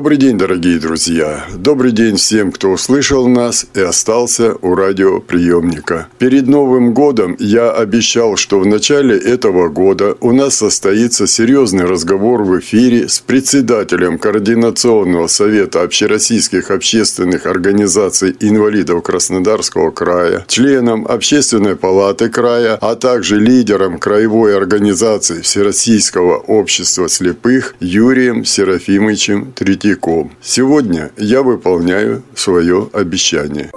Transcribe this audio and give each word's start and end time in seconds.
Добрый 0.00 0.16
день, 0.16 0.38
дорогие 0.38 0.78
друзья! 0.78 1.44
Добрый 1.54 1.92
день 1.92 2.16
всем, 2.16 2.52
кто 2.52 2.70
услышал 2.70 3.28
нас 3.28 3.66
и 3.74 3.80
остался 3.80 4.54
у 4.62 4.74
радиоприемника. 4.74 6.08
Перед 6.16 6.46
Новым 6.46 6.94
годом 6.94 7.36
я 7.38 7.70
обещал, 7.70 8.36
что 8.36 8.60
в 8.60 8.66
начале 8.66 9.18
этого 9.18 9.68
года 9.68 10.16
у 10.20 10.32
нас 10.32 10.56
состоится 10.56 11.26
серьезный 11.26 11.84
разговор 11.84 12.44
в 12.44 12.58
эфире 12.60 13.10
с 13.10 13.20
председателем 13.20 14.18
Координационного 14.18 15.26
совета 15.26 15.82
общероссийских 15.82 16.70
общественных 16.70 17.44
организаций 17.44 18.34
инвалидов 18.40 19.02
Краснодарского 19.02 19.90
края, 19.90 20.46
членом 20.48 21.06
Общественной 21.06 21.76
палаты 21.76 22.30
края, 22.30 22.78
а 22.80 22.94
также 22.94 23.38
лидером 23.38 23.98
краевой 23.98 24.56
организации 24.56 25.42
Всероссийского 25.42 26.38
общества 26.38 27.06
слепых 27.10 27.74
Юрием 27.80 28.46
Серафимовичем 28.46 29.52
Третьяком. 29.52 29.89
Третьяком. 29.90 30.30
Сегодня 30.40 31.10
я 31.16 31.42
выполняю 31.42 32.22
свое 32.36 32.88
обещание. 32.92 33.70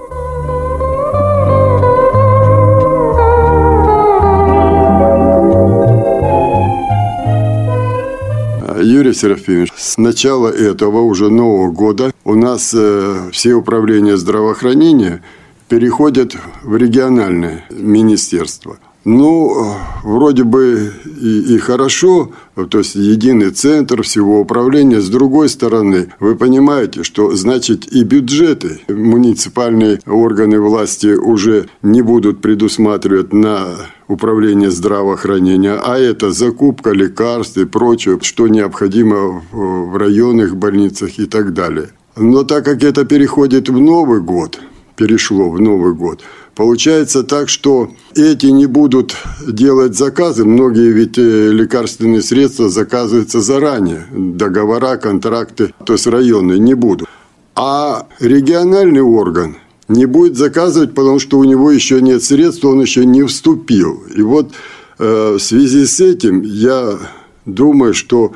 Юрий 8.80 9.14
Серафимович, 9.14 9.72
с 9.76 9.98
начала 9.98 10.50
этого 10.50 11.02
уже 11.02 11.32
Нового 11.32 11.72
года 11.72 12.12
у 12.26 12.36
нас 12.36 12.74
э, 12.76 13.30
все 13.32 13.54
управления 13.54 14.18
здравоохранения 14.18 15.24
переходят 15.68 16.36
в 16.62 16.76
региональное 16.76 17.66
министерство. 17.72 18.78
Ну, 19.06 19.76
вроде 20.04 20.44
бы 20.44 20.94
и, 21.22 21.56
и 21.56 21.58
хорошо, 21.58 22.32
то 22.70 22.78
есть 22.78 22.96
единый 22.96 23.52
центр 23.52 24.02
всего 24.04 24.40
управления. 24.40 25.02
С 25.02 25.10
другой 25.10 25.50
стороны, 25.50 26.14
вы 26.20 26.36
понимаете, 26.36 27.04
что 27.04 27.36
значит 27.36 27.92
и 27.92 28.04
бюджеты 28.04 28.80
муниципальные 28.88 30.00
органы 30.06 30.60
власти 30.60 31.16
уже 31.16 31.68
не 31.82 32.02
будут 32.02 32.42
предусматривать 32.42 33.34
на 33.34 33.76
управление 34.08 34.72
здравоохранения, 34.72 35.74
а 35.74 35.98
это 35.98 36.32
закупка 36.32 36.92
лекарств 36.92 37.58
и 37.58 37.66
прочее, 37.66 38.20
что 38.22 38.48
необходимо 38.48 39.44
в 39.52 39.98
районных 39.98 40.56
больницах 40.56 41.20
и 41.20 41.26
так 41.26 41.54
далее. 41.54 41.90
Но 42.16 42.44
так 42.44 42.64
как 42.64 42.84
это 42.84 43.06
переходит 43.06 43.68
в 43.70 43.80
Новый 43.80 44.22
год, 44.22 44.60
перешло 44.96 45.50
в 45.50 45.60
Новый 45.60 45.94
год– 45.94 46.22
Получается 46.56 47.24
так, 47.24 47.50
что 47.50 47.90
эти 48.16 48.46
не 48.48 48.68
будут 48.68 49.16
делать 49.48 49.96
заказы. 49.96 50.46
Многие 50.46 50.92
ведь 50.92 51.18
э, 51.18 51.50
лекарственные 51.52 52.22
средства 52.22 52.70
заказываются 52.70 53.42
заранее. 53.42 54.06
Договора, 54.12 54.98
контракты, 54.98 55.74
то 55.84 55.94
есть 55.94 56.06
районные 56.06 56.60
не 56.60 56.76
будут. 56.76 57.08
А 57.56 58.08
региональный 58.20 59.02
орган 59.02 59.58
не 59.88 60.06
будет 60.06 60.38
заказывать, 60.38 60.94
потому 60.94 61.18
что 61.18 61.40
у 61.40 61.44
него 61.44 61.72
еще 61.72 62.02
нет 62.02 62.24
средств, 62.24 62.64
он 62.66 62.82
еще 62.82 63.04
не 63.04 63.24
вступил. 63.24 64.04
И 64.16 64.22
вот 64.22 64.52
э, 65.00 65.38
в 65.38 65.40
связи 65.40 65.88
с 65.88 66.00
этим 66.00 66.42
я 66.42 67.00
думаю, 67.48 67.96
что 67.96 68.34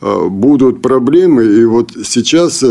э, 0.00 0.26
будут 0.26 0.80
проблемы. 0.80 1.44
И 1.44 1.64
вот 1.66 1.90
сейчас 2.02 2.64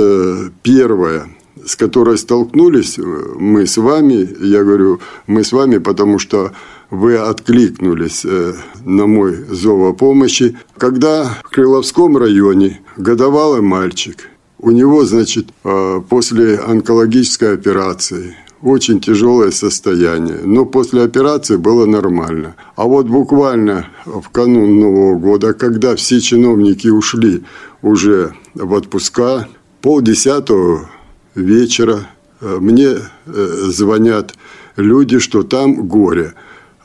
первое– 0.64 1.28
с 1.68 1.76
которой 1.76 2.18
столкнулись 2.18 2.98
э, 2.98 3.02
мы 3.38 3.68
с 3.68 3.78
вами, 3.78 4.28
я 4.40 4.64
говорю, 4.64 5.02
мы 5.28 5.44
с 5.44 5.52
вами, 5.52 5.80
потому 5.80 6.18
что 6.18 6.54
вы 6.90 7.18
откликнулись 7.18 8.24
э, 8.24 8.54
на 8.86 9.06
мой 9.06 9.36
зов 9.52 9.92
о 9.92 9.94
помощи. 9.94 10.58
Когда 10.78 11.26
в 11.44 11.50
Крыловском 11.50 12.16
районе 12.16 12.80
годовалый 12.96 13.62
мальчик, 13.62 14.30
у 14.60 14.72
него, 14.72 15.04
значит, 15.04 15.50
э, 15.66 16.02
после 16.10 16.56
онкологической 16.58 17.54
операции 17.54 18.38
очень 18.62 19.02
тяжелое 19.02 19.52
состояние. 19.52 20.40
Но 20.46 20.66
после 20.66 21.04
операции 21.04 21.58
было 21.58 21.86
нормально. 21.86 22.56
А 22.78 22.86
вот 22.86 23.08
буквально 23.08 23.88
в 24.06 24.30
канун 24.30 24.80
Нового 24.80 25.20
года, 25.20 25.54
когда 25.54 25.98
все 25.98 26.22
чиновники 26.22 26.88
ушли 26.88 27.44
уже 27.82 28.34
в 28.56 28.74
отпуска, 28.74 29.50
полдесятого 29.82 30.90
вечера 31.38 32.08
э, 32.42 32.58
мне 32.60 32.96
э, 33.26 33.46
звонят 33.68 34.34
люди, 34.76 35.20
что 35.20 35.44
там 35.44 35.88
горе. 35.88 36.34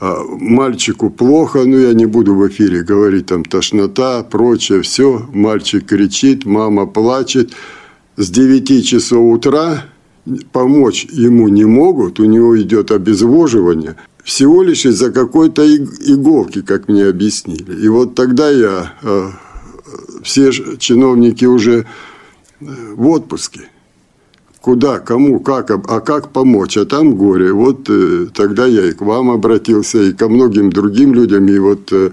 А 0.01 0.23
мальчику 0.25 1.11
плохо, 1.11 1.65
ну 1.65 1.79
я 1.79 1.95
не 1.95 2.07
буду 2.07 2.35
в 2.35 2.49
эфире 2.49 2.83
говорить, 2.83 3.27
там 3.27 3.45
тошнота, 3.45 4.23
прочее, 4.25 4.83
все. 4.83 5.27
Мальчик 5.33 5.87
кричит, 5.87 6.45
мама 6.45 6.87
плачет. 6.87 7.53
С 8.17 8.29
9 8.29 8.87
часов 8.87 9.33
утра 9.33 9.85
помочь 10.53 11.07
ему 11.11 11.49
не 11.49 11.65
могут, 11.65 12.21
у 12.21 12.25
него 12.25 12.61
идет 12.61 12.91
обезвоживание, 12.91 13.97
всего 14.23 14.63
лишь 14.63 14.85
из-за 14.87 15.11
какой-то 15.11 15.67
иголки, 15.67 16.63
как 16.63 16.89
мне 16.89 17.07
объяснили. 17.07 17.85
И 17.85 17.89
вот 17.89 18.15
тогда 18.15 18.51
я, 18.51 18.93
э, 19.03 19.31
все 20.23 20.53
чиновники 20.79 21.45
уже 21.45 21.87
в 22.61 23.09
отпуске 23.09 23.72
куда, 24.63 25.01
кому, 25.01 25.41
как, 25.41 25.71
а 25.71 26.01
как 26.01 26.33
помочь, 26.33 26.77
а 26.77 26.87
там 26.87 27.17
горе. 27.17 27.53
Вот 27.53 27.91
э, 27.91 28.29
тогда 28.33 28.65
я 28.65 28.89
и 28.89 28.93
к 28.93 29.03
вам 29.03 29.31
обратился, 29.31 30.03
и 30.03 30.13
ко 30.13 30.29
многим 30.29 30.71
другим 30.71 31.13
людям, 31.15 31.49
и 31.49 31.59
вот 31.59 31.93
э, 31.93 32.11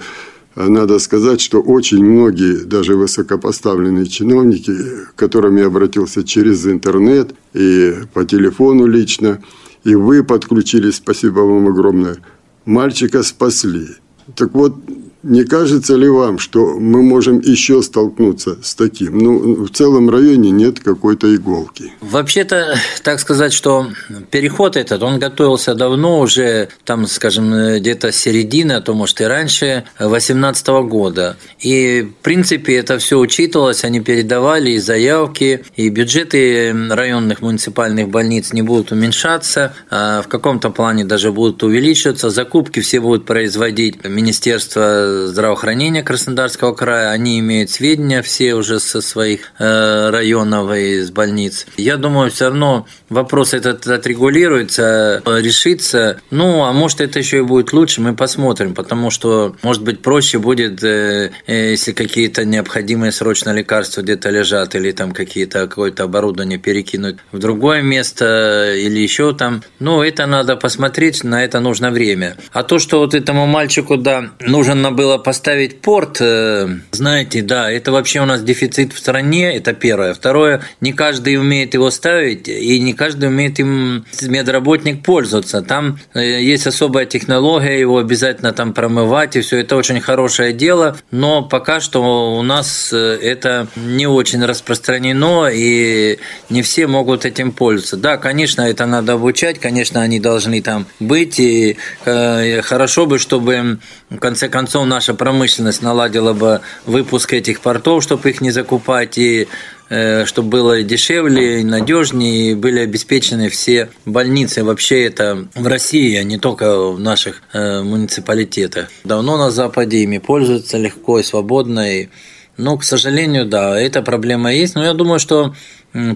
надо 0.56 1.00
сказать, 1.00 1.40
что 1.40 1.62
очень 1.62 2.04
многие, 2.04 2.66
даже 2.66 2.96
высокопоставленные 2.96 4.08
чиновники, 4.08 4.74
к 5.12 5.16
которым 5.16 5.58
я 5.58 5.68
обратился 5.68 6.24
через 6.24 6.66
интернет 6.66 7.36
и 7.54 7.94
по 8.14 8.26
телефону 8.26 8.88
лично, 8.88 9.40
и 9.84 9.94
вы 9.94 10.24
подключились, 10.24 10.96
спасибо 10.96 11.42
вам 11.42 11.68
огромное, 11.68 12.18
мальчика 12.66 13.22
спасли. 13.22 13.90
Так 14.36 14.54
вот, 14.54 14.76
не 15.24 15.44
кажется 15.44 15.96
ли 15.96 16.07
вам, 16.07 16.40
что 16.40 16.80
мы 16.80 17.02
можем 17.02 17.40
еще 17.40 17.81
столкнуться 17.81 18.57
с 18.63 18.75
таким? 18.75 19.18
Ну, 19.18 19.66
в 19.66 19.69
целом 19.69 20.09
районе 20.09 20.52
нет 20.52 20.80
какой-то 20.80 21.34
иголки. 21.35 21.91
Вообще-то, 22.02 22.75
так 23.03 23.19
сказать, 23.19 23.53
что 23.53 23.88
переход 24.31 24.78
этот, 24.78 25.03
он 25.03 25.19
готовился 25.19 25.75
давно, 25.75 26.19
уже 26.22 26.69
там, 26.85 27.06
скажем, 27.07 27.78
где-то 27.80 28.12
середина, 28.12 28.78
а 28.78 28.81
то 28.81 28.94
может 28.94 29.19
и 29.22 29.25
раньше, 29.25 29.84
2018 29.97 30.68
года. 30.88 31.38
И, 31.59 32.07
в 32.19 32.24
принципе, 32.24 32.75
это 32.75 32.97
все 32.97 33.19
учитывалось, 33.19 33.84
они 33.84 34.00
передавали 34.00 34.72
и 34.72 34.80
заявки, 34.80 35.63
и 35.75 35.90
бюджеты 35.90 36.74
районных 36.90 37.41
муниципальных 37.41 38.09
больниц 38.09 38.53
не 38.53 38.62
будут 38.62 38.91
уменьшаться, 38.91 39.74
а 39.90 40.22
в 40.22 40.28
каком-то 40.28 40.69
плане 40.69 41.03
даже 41.03 41.31
будут 41.31 41.62
увеличиваться, 41.63 42.30
закупки 42.30 42.80
все 42.80 43.00
будут 43.00 43.25
производить 43.25 44.03
Министерство 44.06 45.09
здравоохранения 45.28 46.03
Краснодарского 46.03 46.74
края, 46.74 47.09
они 47.09 47.40
имеют 47.40 47.69
сведения 47.69 48.22
все 48.22 48.54
уже 48.54 48.80
со 48.80 49.01
своих 49.01 49.51
э, 49.60 50.10
районов 50.10 50.72
и 50.75 51.00
из 51.00 51.12
больниц. 51.12 51.66
Я 51.78 51.98
думаю, 51.98 52.31
все 52.31 52.45
равно 52.45 52.86
вопрос 53.10 53.54
этот 53.54 53.88
отрегулируется, 53.88 55.22
решится. 55.25 56.22
Ну, 56.30 56.63
а 56.63 56.72
может, 56.72 57.01
это 57.01 57.19
еще 57.19 57.39
и 57.39 57.42
будет 57.42 57.74
лучше, 57.74 58.01
мы 58.01 58.16
посмотрим, 58.16 58.75
потому 58.75 59.10
что, 59.10 59.56
может 59.63 59.83
быть, 59.83 60.01
проще 60.01 60.38
будет, 60.38 60.83
э, 60.83 61.31
э, 61.48 61.72
если 61.72 61.92
какие-то 61.92 62.45
необходимые 62.45 63.12
срочно 63.12 63.51
лекарства 63.51 64.01
где-то 64.01 64.30
лежат, 64.30 64.75
или 64.75 64.92
там 64.92 65.12
какие-то 65.12 65.68
какое-то 65.68 66.04
оборудование 66.04 66.60
перекинуть 66.60 67.18
в 67.31 67.39
другое 67.39 67.81
место, 67.81 68.74
или 68.75 69.00
еще 69.00 69.33
там. 69.33 69.63
Ну, 69.80 70.04
это 70.04 70.25
надо 70.25 70.56
посмотреть, 70.56 71.24
на 71.24 71.44
это 71.44 71.60
нужно 71.60 71.92
время. 71.92 72.38
А 72.51 72.63
то, 72.63 72.80
что 72.80 73.00
вот 73.00 73.13
этому 73.13 73.48
мальчику, 73.48 73.98
да, 73.98 74.31
нужен 74.39 74.81
набор 74.81 74.99
было 75.00 75.18
поставить 75.18 75.80
порт, 75.80 76.18
э, 76.19 76.68
знаете, 76.92 77.42
да, 77.42 77.72
это 77.72 77.94
вообще 77.94 78.19
у 78.19 78.25
нас 78.25 78.44
дефицит 78.44 78.92
в 78.92 78.98
стране, 78.98 79.56
это 79.56 79.72
первое. 79.72 80.13
Второе, 80.13 80.62
не 80.81 80.92
каждый 80.92 81.38
умеет 81.38 81.74
его 81.74 81.90
ставить, 81.90 82.50
и 82.50 82.78
не 82.81 82.92
каждый 82.92 83.30
умеет 83.30 83.60
им 83.60 84.04
медработник 84.22 85.01
пользоваться. 85.01 85.62
Там 85.62 86.00
э, 86.13 86.42
есть 86.42 86.68
особая 86.68 87.06
технология, 87.06 87.80
его 87.80 88.00
обязательно 88.00 88.51
там 88.51 88.74
промывать, 88.74 89.38
и 89.38 89.40
все 89.40 89.60
это 89.60 89.78
очень 89.78 90.01
хорошее 90.01 90.51
дело, 90.51 90.98
но 91.12 91.44
пока 91.44 91.80
что 91.80 92.38
у 92.38 92.42
нас 92.42 92.92
э, 92.92 93.19
это 93.22 93.68
не 93.78 94.06
очень 94.06 94.44
распространено, 94.44 95.48
и 95.48 96.19
не 96.50 96.62
все 96.62 96.88
могут 96.88 97.24
этим 97.24 97.54
пользоваться. 97.54 97.95
Да, 97.95 98.18
конечно, 98.18 98.63
это 98.63 98.86
надо 98.86 99.13
обучать, 99.13 99.60
конечно, 99.60 100.02
они 100.02 100.19
должны 100.19 100.62
там 100.62 100.88
быть, 101.00 101.40
и 101.40 101.78
хорошо 102.04 103.06
бы, 103.06 103.18
чтобы 103.18 103.80
в 104.10 104.18
конце 104.18 104.50
концов 104.50 104.88
наша 104.89 105.13
промышленность 105.13 105.81
наладила 105.81 106.33
бы 106.33 106.62
выпуск 106.86 107.31
этих 107.33 107.62
портов, 107.62 108.03
чтобы 108.03 108.30
их 108.30 108.41
не 108.41 108.51
закупать, 108.51 109.18
и 109.18 109.47
э, 109.89 110.25
чтобы 110.25 110.50
было 110.50 110.83
дешевле, 110.83 111.63
надежнее, 111.63 112.51
и 112.51 112.56
были 112.56 112.80
обеспечены 112.80 113.50
все 113.50 113.89
больницы. 114.06 114.63
Вообще 114.63 115.06
это 115.06 115.47
в 115.56 115.68
России, 115.68 116.18
а 116.18 116.24
не 116.24 116.38
только 116.38 116.91
в 116.91 117.00
наших 117.00 117.41
э, 117.53 117.81
муниципалитетах. 117.81 118.89
Давно 119.06 119.38
на 119.38 119.51
Западе 119.51 120.00
ими 120.00 120.18
пользуются 120.18 120.77
легко 120.77 121.19
и 121.19 121.24
свободно. 121.24 122.01
И, 122.01 122.09
ну, 122.57 122.77
к 122.77 122.83
сожалению, 122.83 123.45
да, 123.45 123.80
эта 123.80 124.01
проблема 124.01 124.53
есть. 124.53 124.75
Но 124.75 124.83
я 124.83 124.94
думаю, 124.94 125.19
что 125.19 125.53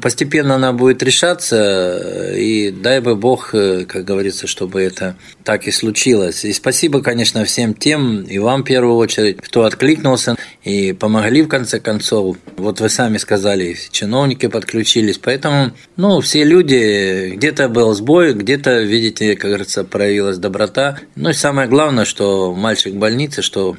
Постепенно 0.01 0.55
она 0.55 0.71
будет 0.71 1.01
решаться, 1.01 2.31
и 2.35 2.69
дай 2.69 2.99
бы 2.99 3.15
Бог, 3.15 3.55
э, 3.55 3.85
как 3.85 4.05
говорится, 4.05 4.45
чтобы 4.45 4.81
это 4.81 5.15
так 5.43 5.67
и 5.67 5.71
случилось. 5.71 6.45
И 6.45 6.53
спасибо, 6.53 7.01
конечно, 7.01 7.43
всем 7.43 7.73
тем, 7.73 8.21
и 8.21 8.37
вам 8.37 8.61
в 8.61 8.65
первую 8.65 8.97
очередь, 8.97 9.37
кто 9.37 9.63
откликнулся 9.63 10.35
и 10.63 10.93
помогли 10.93 11.41
в 11.41 11.47
конце 11.47 11.79
концов. 11.79 12.37
Вот 12.55 12.81
вы 12.81 12.89
сами 12.89 13.17
сказали, 13.17 13.75
чиновники 13.89 14.47
подключились, 14.47 15.17
поэтому, 15.17 15.71
ну, 15.95 16.21
все 16.21 16.43
люди, 16.43 17.31
где-то 17.35 17.67
был 17.67 17.93
сбой, 17.95 18.33
где-то, 18.33 18.81
видите, 18.83 19.35
как 19.35 19.49
говорится, 19.49 19.83
проявилась 19.83 20.37
доброта. 20.37 20.99
Ну 21.15 21.31
и 21.31 21.33
самое 21.33 21.67
главное, 21.67 22.05
что 22.05 22.53
мальчик 22.53 22.93
в 22.93 22.97
больнице, 22.97 23.41
что 23.41 23.75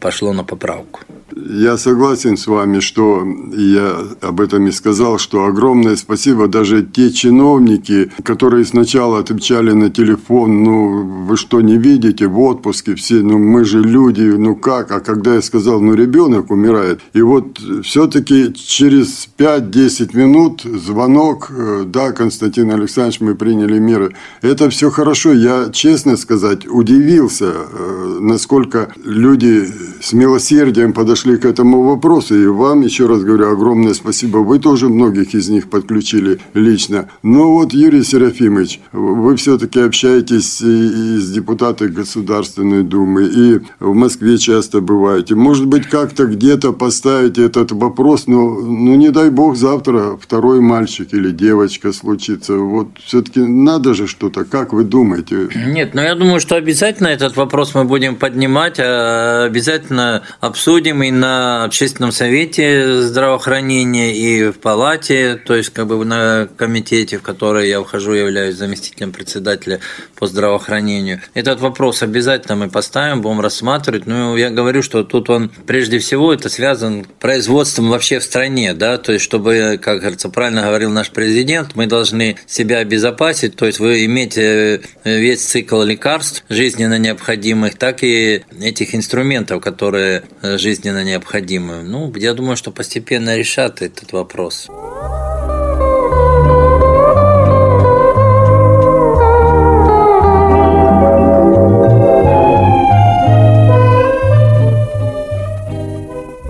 пошло 0.00 0.32
на 0.32 0.42
поправку. 0.42 1.00
Я 1.34 1.76
согласен 1.76 2.36
с 2.36 2.46
вами, 2.46 2.78
что 2.78 3.26
я 3.52 3.98
об 4.20 4.40
этом 4.40 4.68
и 4.68 4.70
сказал, 4.70 5.18
что 5.18 5.44
огромное 5.44 5.96
спасибо 5.96 6.46
даже 6.46 6.84
те 6.84 7.10
чиновники, 7.10 8.12
которые 8.22 8.64
сначала 8.64 9.18
отвечали 9.18 9.72
на 9.72 9.90
телефон, 9.90 10.62
ну, 10.62 11.24
вы 11.26 11.36
что, 11.36 11.60
не 11.60 11.78
видите, 11.78 12.28
в 12.28 12.38
отпуске 12.38 12.94
все, 12.94 13.22
ну, 13.22 13.38
мы 13.38 13.64
же 13.64 13.82
люди, 13.82 14.22
ну 14.22 14.54
как, 14.54 14.92
а 14.92 15.00
когда 15.00 15.34
я 15.34 15.42
сказал, 15.42 15.80
ну, 15.80 15.94
ребенок 15.94 16.52
умирает, 16.52 17.00
и 17.12 17.22
вот 17.22 17.60
все-таки 17.82 18.54
через 18.54 19.28
5-10 19.36 20.16
минут 20.16 20.62
звонок, 20.62 21.50
э, 21.50 21.84
да, 21.86 22.12
Константин 22.12 22.70
Александрович, 22.70 23.20
мы 23.20 23.34
приняли 23.34 23.80
меры. 23.80 24.14
Это 24.42 24.70
все 24.70 24.90
хорошо, 24.90 25.32
я, 25.32 25.70
честно 25.72 26.16
сказать, 26.16 26.68
удивился, 26.68 27.52
э, 27.52 28.18
насколько 28.20 28.92
люди 29.04 29.68
с 30.00 30.12
милосердием 30.12 30.92
подошли 30.92 31.15
подошли 31.16 31.38
к 31.38 31.46
этому 31.46 31.82
вопросу. 31.82 32.34
И 32.34 32.46
вам, 32.46 32.82
еще 32.82 33.06
раз 33.06 33.22
говорю, 33.22 33.50
огромное 33.50 33.94
спасибо. 33.94 34.38
Вы 34.38 34.58
тоже 34.58 34.88
многих 34.88 35.34
из 35.34 35.48
них 35.48 35.70
подключили 35.70 36.38
лично. 36.54 37.08
Но 37.22 37.52
вот, 37.52 37.72
Юрий 37.72 38.02
Серафимович, 38.02 38.80
вы 38.92 39.34
все-таки 39.36 39.80
общаетесь 39.80 40.60
и 40.60 41.18
с 41.18 41.30
депутатами 41.32 41.88
Государственной 41.88 42.82
Думы, 42.82 43.24
и 43.24 43.60
в 43.80 43.94
Москве 43.94 44.36
часто 44.36 44.80
бываете. 44.80 45.34
Может 45.34 45.66
быть, 45.66 45.86
как-то 45.86 46.26
где-то 46.26 46.72
поставить 46.72 47.38
этот 47.38 47.72
вопрос, 47.72 48.26
но 48.26 48.50
ну, 48.50 48.94
не 48.96 49.10
дай 49.10 49.30
бог 49.30 49.56
завтра 49.56 50.18
второй 50.20 50.60
мальчик 50.60 51.14
или 51.14 51.30
девочка 51.30 51.92
случится. 51.92 52.56
Вот 52.56 52.88
все-таки 53.02 53.40
надо 53.40 53.94
же 53.94 54.06
что-то. 54.06 54.44
Как 54.44 54.74
вы 54.74 54.84
думаете? 54.84 55.48
Нет, 55.54 55.94
но 55.94 56.02
я 56.02 56.14
думаю, 56.14 56.40
что 56.40 56.56
обязательно 56.56 57.08
этот 57.08 57.36
вопрос 57.36 57.74
мы 57.74 57.84
будем 57.84 58.16
поднимать, 58.16 58.78
а 58.78 59.44
обязательно 59.46 60.22
обсудим 60.40 61.05
и 61.08 61.10
на 61.10 61.64
общественном 61.64 62.12
совете 62.12 63.00
здравоохранения 63.02 64.16
и 64.16 64.50
в 64.50 64.58
палате, 64.58 65.36
то 65.36 65.54
есть 65.54 65.70
как 65.70 65.86
бы 65.86 66.04
на 66.04 66.48
комитете, 66.56 67.18
в 67.18 67.22
который 67.22 67.68
я 67.68 67.82
вхожу, 67.82 68.12
являюсь 68.12 68.56
заместителем 68.56 69.12
председателя 69.12 69.80
по 70.16 70.26
здравоохранению. 70.26 71.20
Этот 71.34 71.60
вопрос 71.60 72.02
обязательно 72.02 72.56
мы 72.56 72.68
поставим, 72.68 73.22
будем 73.22 73.40
рассматривать. 73.40 74.06
Ну, 74.06 74.36
я 74.36 74.50
говорю, 74.50 74.82
что 74.82 75.04
тут 75.04 75.30
он 75.30 75.50
прежде 75.66 75.98
всего 75.98 76.32
это 76.32 76.48
связан 76.48 77.06
производством 77.20 77.90
вообще 77.90 78.18
в 78.18 78.24
стране, 78.24 78.74
да, 78.74 78.98
то 78.98 79.12
есть 79.12 79.24
чтобы, 79.24 79.78
как 79.82 80.00
говорится, 80.00 80.28
правильно 80.28 80.62
говорил 80.62 80.90
наш 80.90 81.10
президент, 81.10 81.74
мы 81.74 81.86
должны 81.86 82.36
себя 82.46 82.78
обезопасить, 82.78 83.56
то 83.56 83.66
есть 83.66 83.78
вы 83.78 84.04
имеете 84.06 84.80
весь 85.04 85.44
цикл 85.44 85.82
лекарств 85.82 86.44
жизненно 86.48 86.98
необходимых, 86.98 87.76
так 87.76 88.02
и 88.02 88.42
этих 88.60 88.94
инструментов, 88.94 89.60
которые 89.60 90.24
жизненно 90.42 90.95
необходимую. 91.04 91.84
Ну, 91.84 92.12
я 92.16 92.34
думаю, 92.34 92.56
что 92.56 92.70
постепенно 92.70 93.36
решат 93.36 93.82
этот 93.82 94.12
вопрос. 94.12 94.68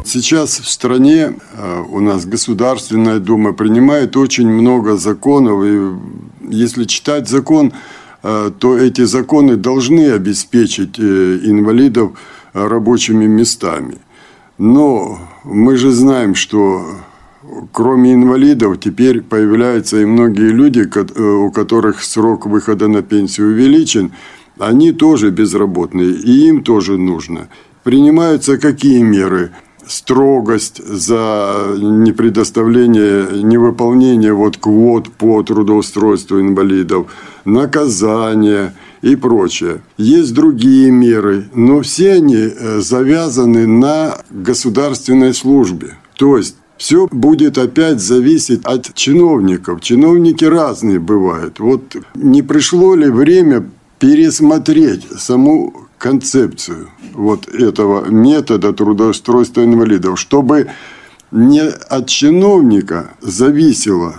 Сейчас 0.06 0.60
в 0.60 0.68
стране 0.70 1.34
э, 1.52 1.82
у 1.90 2.00
нас 2.00 2.24
Государственная 2.24 3.18
Дума 3.18 3.52
принимает 3.52 4.16
очень 4.16 4.48
много 4.48 4.96
законов. 4.96 5.64
И 5.64 6.54
если 6.54 6.84
читать 6.84 7.28
закон, 7.28 7.72
э, 8.22 8.50
то 8.58 8.78
эти 8.78 9.04
законы 9.04 9.56
должны 9.56 10.12
обеспечить 10.12 10.98
э, 10.98 11.40
инвалидов 11.42 12.18
рабочими 12.54 13.26
местами. 13.26 13.98
Но 14.58 15.18
мы 15.44 15.76
же 15.76 15.90
знаем, 15.90 16.34
что 16.34 16.82
кроме 17.72 18.14
инвалидов 18.14 18.80
теперь 18.80 19.20
появляются 19.20 20.00
и 20.00 20.04
многие 20.04 20.50
люди, 20.50 20.88
э, 20.94 21.22
у 21.22 21.50
которых 21.50 22.02
срок 22.02 22.46
выхода 22.46 22.88
на 22.88 23.02
пенсию 23.02 23.48
увеличен. 23.48 24.12
Они 24.58 24.92
тоже 24.92 25.30
безработные, 25.30 26.10
и 26.10 26.48
им 26.48 26.62
тоже 26.62 26.96
нужно. 26.96 27.48
Принимаются 27.84 28.58
какие 28.58 29.02
меры? 29.02 29.50
строгость 29.88 30.84
за 30.84 31.76
непредоставление, 31.78 33.40
невыполнение 33.44 34.32
вот 34.32 34.56
квот 34.56 35.12
по 35.12 35.44
трудоустройству 35.44 36.40
инвалидов, 36.40 37.06
наказание– 37.44 38.74
и 39.06 39.14
прочее. 39.14 39.82
Есть 39.96 40.34
другие 40.34 40.90
меры, 40.90 41.48
но 41.54 41.80
все 41.82 42.14
они 42.14 42.34
э, 42.34 42.80
завязаны 42.80 43.64
на 43.66 44.18
государственной 44.30 45.32
службе. 45.32 45.94
То 46.14 46.36
есть 46.36 46.56
все 46.76 47.06
будет 47.12 47.56
опять 47.56 48.00
зависеть 48.00 48.64
от 48.64 48.92
чиновников. 48.94 49.80
Чиновники 49.80 50.44
разные 50.44 50.98
бывают. 50.98 51.60
Вот 51.60 51.96
не 52.16 52.42
пришло 52.42 52.96
ли 52.96 53.08
время 53.08 53.70
пересмотреть 54.00 55.06
саму 55.16 55.72
концепцию 55.98 56.88
вот 57.14 57.46
этого 57.48 58.06
метода 58.10 58.72
трудоустройства 58.72 59.62
инвалидов, 59.62 60.18
чтобы 60.18 60.66
не 61.30 61.62
от 61.62 62.08
чиновника 62.08 63.12
зависело, 63.20 64.16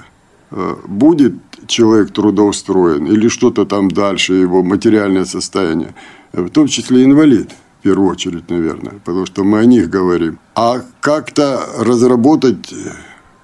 э, 0.52 0.76
будет 0.88 1.34
человек 1.68 2.12
трудоустроен 2.12 3.06
или 3.06 3.28
что-то 3.28 3.66
там 3.66 3.90
дальше, 3.90 4.34
его 4.34 4.64
материальное 4.64 5.26
состояние, 5.26 5.96
в 6.34 6.50
том 6.50 6.68
числе 6.68 7.04
инвалид, 7.04 7.52
в 7.80 7.84
первую 7.84 8.10
очередь, 8.10 8.50
наверное, 8.50 8.94
потому 9.04 9.26
что 9.26 9.44
мы 9.44 9.60
о 9.60 9.66
них 9.66 9.90
говорим. 9.90 10.40
А 10.56 10.82
как-то 11.00 11.62
разработать 11.80 12.74